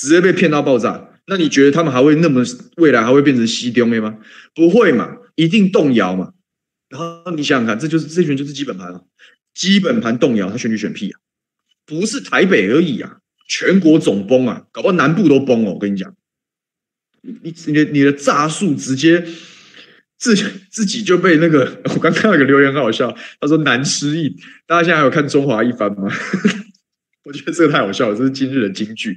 [0.00, 1.08] 直接被骗到爆炸。
[1.26, 2.42] 那你觉得他们还会那么
[2.78, 4.18] 未来还会变成西丢吗？
[4.54, 6.32] 不会嘛，一定动摇嘛。
[6.88, 9.00] 然后你想想看，这就是这群就是基本盘啊，
[9.54, 11.20] 基本盘动摇，他选举选屁啊！
[11.86, 15.74] 不是台北而已啊，全国总崩啊，搞不好南部都崩哦。
[15.74, 16.12] 我跟你讲，
[17.22, 19.24] 你你的你的诈术直接
[20.18, 20.34] 自
[20.68, 24.34] 自己就被那个， 我刚看到一个留言很好笑，他说难失忆。
[24.66, 26.10] 大家现在还有看中华一番吗？
[27.24, 29.16] 我觉得这个太好笑了，这是今日的金句，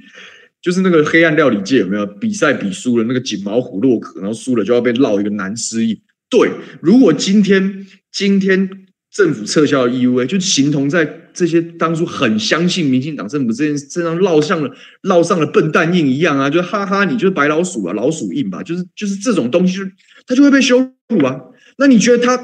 [0.64, 6.00] 就是那个黑暗料理界有没有比赛比输了那个锦毛虎洛可，然后输了就要被烙一个男失忆。
[6.30, 6.50] 对，
[6.80, 19.84] 如果今天今天政府撤销 EUA，就形同在这些当初很相信民进党政府这件身上烙上了烙上了笨蛋印一样啊，就哈哈，你就是白老鼠啊，老鼠印吧，就是就是这种东西，就
[20.26, 20.78] 他就会被羞
[21.10, 21.38] 辱啊。
[21.76, 22.38] 那你觉得他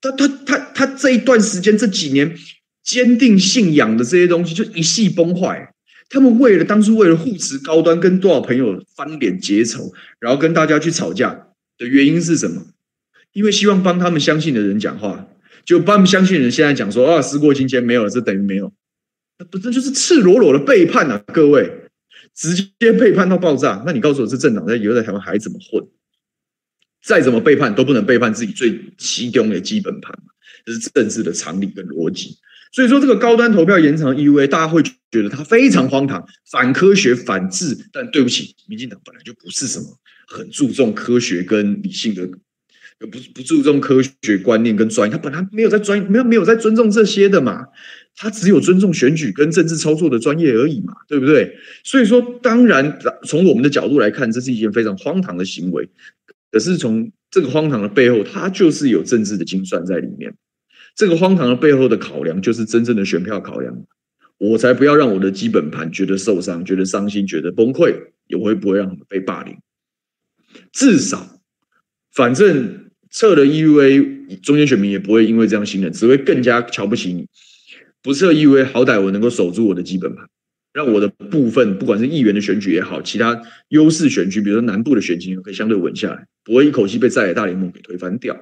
[0.00, 2.32] 他他他他这一段时间这几年
[2.84, 5.72] 坚定信仰的这些东西就一系崩坏？
[6.08, 12.66] 他们为了当初为了护持高端，跟多少朋友翻脸结仇，然后跟大家去吵架的原因是什么？
[13.32, 15.28] 因为希望帮他们相信的人讲话，
[15.64, 18.72] 就帮他们相信的人现在讲说啊，时过境迁没有了，这等于没有，
[19.38, 21.22] 那不这就是赤裸裸的背叛啊！
[21.34, 21.70] 各位，
[22.34, 23.82] 直接背叛到爆炸。
[23.84, 25.86] 那你告诉我，这政党在以后在台湾还怎么混？
[27.02, 30.16] 再怎么背叛都不能背叛自己最其中的基本盘，
[30.64, 32.38] 这是政治的常理跟逻辑。
[32.76, 37.74] 所以说，这个高端投票延长 EUA，大家会觉得它非常荒唐、反科学、反智。
[37.90, 39.86] 但对不起，民进党本来就不是什么
[40.28, 42.28] 很注重科学跟理性的。
[42.98, 47.64] 不不注重科学观念跟专业，他本来没有在专没有没有在尊重这些的嘛，
[48.14, 51.56] 他只有尊重选举跟政治操作的专业而已嘛，对不对？
[51.82, 55.88] 所以说，当然从我们的角度来看，这是一件非常荒唐的行为。
[56.52, 60.34] 可是从这个荒唐的背后，它就是有政治的精算在里面。
[60.96, 63.84] 这个荒唐的背后的考量，就是真正的选票考量。
[64.38, 67.94] 我才不要让我的基本盘觉得受伤、觉得伤心、觉得崩溃，
[68.26, 69.56] 也会不会让他们被霸凌？
[70.72, 71.38] 至少，
[72.12, 72.82] 反正。
[73.08, 77.26] 撤了 EUA，中间选民也不会因为这样信任，只会更加瞧不起你。
[78.02, 80.26] 不撤 EUA，好歹我能够守住我的基本盘，
[80.74, 88.36] 让我的部分不管是议员的选举也好，其他优势选区，比如说南部的选情可以相对稳下来，不会一口气被在野大联盟给推翻掉。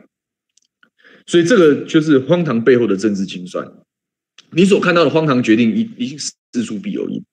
[1.26, 3.66] 所以这个就是荒唐背后的政治清算。
[4.50, 7.24] 你所看到的荒唐决定，一一定事出必有因，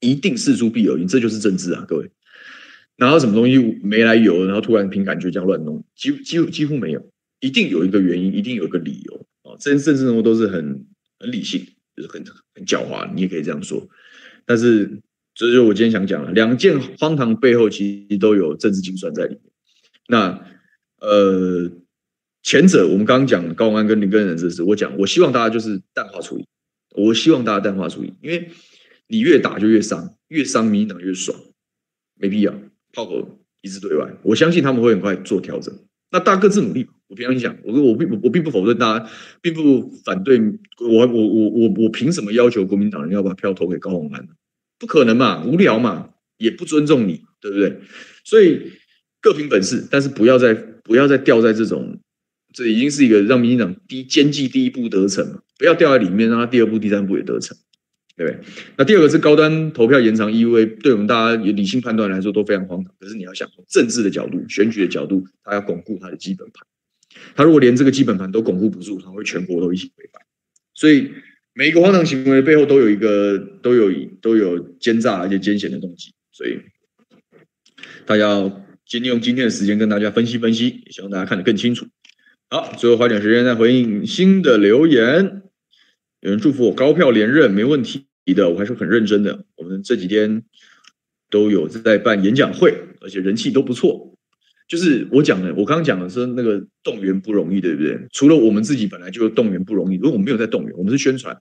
[0.00, 2.10] 一定事出必有因，这就是政治啊，各位。
[2.98, 7.10] 拿到什么东西没来由，然后突然凭感觉这样乱弄，几几乎几乎没有，
[7.40, 9.54] 一定有一个原因，一定有一个理由啊！
[9.60, 10.86] 这些政治人物都是很
[11.20, 11.60] 很理性，
[11.94, 12.24] 就是很
[12.54, 13.86] 很狡猾，你也可以这样说。
[14.46, 15.02] 但是，
[15.34, 19.42] 这就是我今天想讲了，两件荒唐背后其实都有政治精算在里面。
[20.08, 20.42] 那
[21.00, 21.70] 呃，
[22.46, 26.46] 前者我们刚刚讲高安跟林根仁这事，我讲我希望大家就是淡化处理，
[26.94, 28.48] 我希望大家淡化处理，因为
[29.08, 31.36] 你越打就越伤，越伤民党越爽，
[32.14, 32.54] 没必要。
[32.92, 35.76] 炮口一致对外，我相信他们会很快做调整。
[36.12, 36.86] 那大家各自努力。
[37.08, 40.40] 我平常讲，我我并我并不否认大家，并不反对
[40.80, 44.24] 我我我我我凭什么要求国民党人要把票投给高虹安？
[44.78, 47.80] 不可能嘛，无聊嘛，也不尊重你，对不对？
[48.24, 48.70] 所以
[49.20, 51.98] 各凭本事，但是不要再不要再掉在这种，
[52.56, 57.54] 这已经是一个让民进党第奸计第一步得逞了，不要掉在里面，让他第二步、第三步也得逞。
[58.16, 58.40] 对不对？
[58.78, 62.94] 那第二个是高端投票延长 EUA，对我们大家有理性判断来说都非常荒唐。
[62.98, 66.66] 可是你要想从政治的角度、选举的角度，他要巩固他的基本盘。
[67.34, 70.24] 他如果连这个基本盘都巩固不住，他会全国都一起溃败。
[70.72, 71.10] 所以
[71.52, 73.92] 每一个荒唐行为背后都有一个都有
[74.22, 76.14] 都有奸诈而且艰险的动机。
[76.32, 76.58] 所以
[78.06, 78.48] 大家要
[78.86, 81.86] 今天用今天的时间跟大家分析分析，也希望大家看得更清楚。
[82.48, 85.42] 好，最后花点时间再回应新的留言。
[86.20, 89.44] 有人祝福我高票连任，没问题的，我还是很认真的。
[89.56, 90.44] 我们这几天
[91.28, 94.16] 都有在办演讲会，而且人气都不错。
[94.68, 97.98] 就是我讲的，我刚刚讲的是那个动员不容易，对不对？
[98.12, 101.36] 除了我们自己本来就动员不容易，如果我们没有在动员，我们是宣传，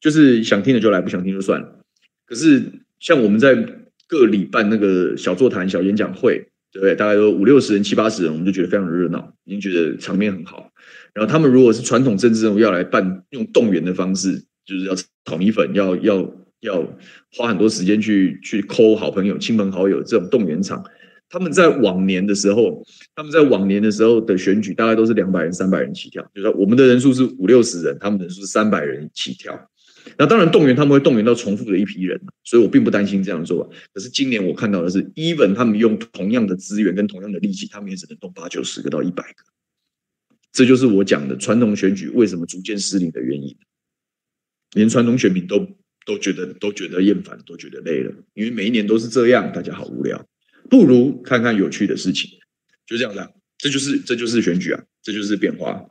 [0.00, 1.78] 就是想听的就来，不想听就算了。
[2.26, 3.54] 可是像我们在
[4.08, 6.48] 各里办那个小座谈、小演讲会，
[6.80, 6.94] 对？
[6.94, 10.70] 大概有五六十人、七八十人，我们就觉得非常热闹，已经觉得场面很好。
[11.12, 14.94] 然后他们如果是传统政治任务要来办，用动员的方式，就是要
[15.24, 16.86] 炒米粉，要要要
[17.32, 20.84] 花很多时间去去抠好朋友、亲朋好友这种动员场。
[21.30, 26.22] 他们在往年的时候，他们在往年的时候的选举，大概都是两百人、三百人起跳。
[26.34, 29.68] 就是说我们的人数是五六十人，他们人数是三百人起跳。
[30.18, 33.70] 那当然动员他们会动员到重复的一批人，所以我并不担心这样做。
[33.92, 39.44] 可是今年我看到的是，even 他们用同样的资源跟同样的力气，他们也只能动八九十个到一百个。
[40.52, 43.56] 这就是我讲的传统选举为什么逐渐失灵的原因，
[44.74, 45.66] 连传统选民都
[46.06, 50.24] 都觉得都觉得厌烦，都觉得累了，因为每一年都是这样，大家好无聊，
[50.70, 52.30] 不如看看有趣的事情，
[52.86, 53.28] 就这样子，
[53.58, 55.84] 这就是这就是选举啊，这就是变化。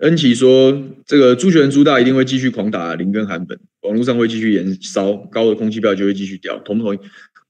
[0.00, 6.98] 恩琪说：“这个朱学恒朱大一定会继续狂打林跟韩本，网络上会继续延烧，高的空气票就会继续掉，同不同意？”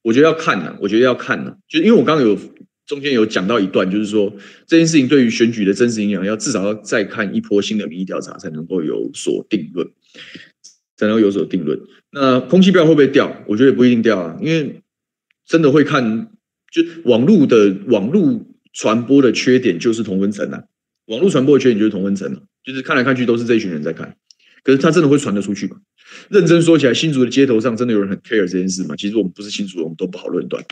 [0.03, 2.37] 我觉得要看呢，我觉得要看呢，就因为我刚刚有
[2.87, 4.35] 中间有讲到一段，就是说
[4.67, 9.87] 这件事情对于选举的真实影响，要至少要再看一波新的民意调查才能够有所定论，
[10.97, 11.79] 才能有所定论。
[12.11, 13.45] 那空气票会不会掉？
[13.47, 14.83] 我觉得也不一定掉啊，因为
[15.47, 16.29] 真的会看，
[16.73, 20.65] 就网络的网络传播的缺点就是同温层啊，
[21.11, 24.17] 网络传播的缺点就是同温层啊，就是看来看去都是这一群人在看，
[24.63, 25.77] 可是他真的会传得出去吗？
[26.29, 28.95] 认真说起来，新竹的街头上真的有人很 care 这件事吗？
[28.97, 30.65] 其实我们不是新竹人，我们都不好论断，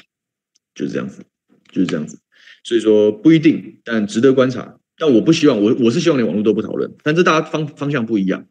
[0.74, 1.24] 就是这样子，
[1.72, 2.18] 就是这样子。
[2.62, 4.78] 所以说不一定，但值得观察。
[4.97, 6.93] 但我不希望，我我是希望连网络都不讨论。
[7.03, 8.47] 但这大家方方向不一样，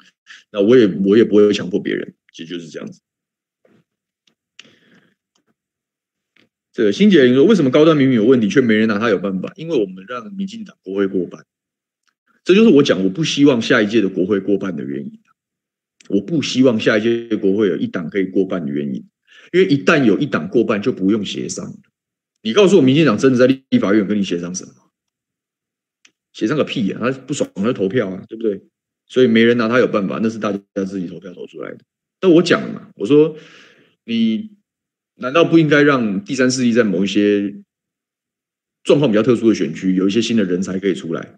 [0.51, 3.01] 那我也我也不会强迫别人，其实就是这样子。
[6.71, 9.51] 这个新杰林说，为什么高端明明有问题，却没人拿他有办法？
[9.55, 11.43] 因为我们让民进党国会过半，
[12.47, 15.19] 这就是我讲我不希望下一届的国会过半的原因。
[16.07, 19.05] 我不希望下一届国会有一党可以过半的原因，
[19.51, 21.77] 因为一旦有一党过半，就不用协商。
[22.41, 24.71] 你告诉我，民进党真的在立法院跟你协商什么？
[26.31, 26.97] 协商个屁呀！
[27.01, 28.61] 他不爽他投票啊，对不对？
[29.07, 31.79] 所以没人拿他有办法，那是大家自己投票投出来的。
[32.21, 33.35] 但我讲了嘛，我说
[34.05, 34.51] 你
[35.15, 37.53] 难道不应该让第三势力在某一些
[38.83, 41.37] 状况比较特殊的选区，有一些新的人才可以出来，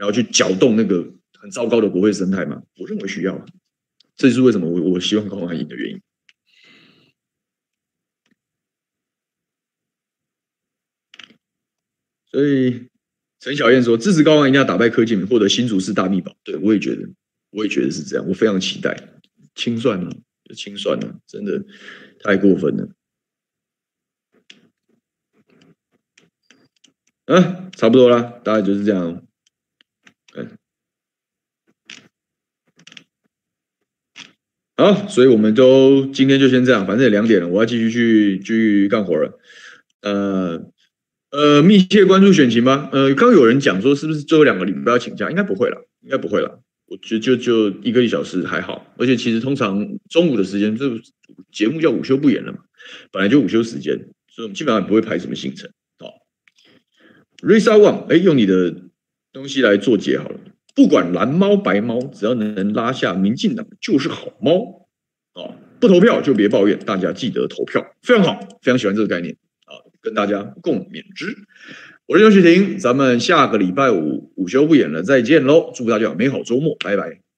[0.00, 2.62] 然后去搅动那个很糟糕的国会生态吗？
[2.78, 3.44] 我认为需要。
[4.16, 6.00] 这就是为什么我我希望高虹安赢的原因。
[12.30, 12.88] 所以
[13.40, 16.34] 陈小燕说支持高虹安一定要打败柯建铭，获得新竹市大秘宝。
[16.44, 17.06] 对，我也觉得，
[17.50, 18.26] 我也觉得是这样。
[18.26, 18.96] 我非常期待。
[19.54, 20.10] 清算了，
[20.56, 21.62] 清算了，真的
[22.20, 22.88] 太过分了。
[27.26, 29.26] 啊，差不多了，大概就是这样。
[30.34, 30.56] 嗯。
[34.80, 39.38] 好，所以我们都今天就先这样，反正也两点了，我要继续去继续干活了。
[40.00, 40.58] 呃
[41.30, 42.88] 呃，密切关注选情吧。
[42.92, 45.28] 呃，刚有人讲说是不是最后两个礼拜要请假？
[45.28, 46.62] 应该不会了，应该不会了。
[46.86, 50.90] 我觉就就一个一小时还好，而且其实通常中午的时间，这
[51.52, 52.60] 节目叫午休不演了嘛，
[53.12, 53.94] 本来就午休时间，
[54.28, 55.70] 所以我们基本上不会排什么行程。
[55.98, 56.14] 好
[57.42, 58.74] ，Risa Wang，哎，用你的
[59.32, 60.40] 东西来做结好了。
[60.74, 64.86] 不管蓝猫白猫，只要能拉下民进党就是好猫
[65.32, 65.56] 啊！
[65.80, 71.36] 不投票就别抱怨，大家记得投票，非常好，非常喜欢这个概念啊，跟大家共勉之。
[72.06, 75.72] 我是邱雪婷，咱们下个礼拜五午休不演了，再见喽！
[75.74, 77.29] 祝大家美好周末，拜拜。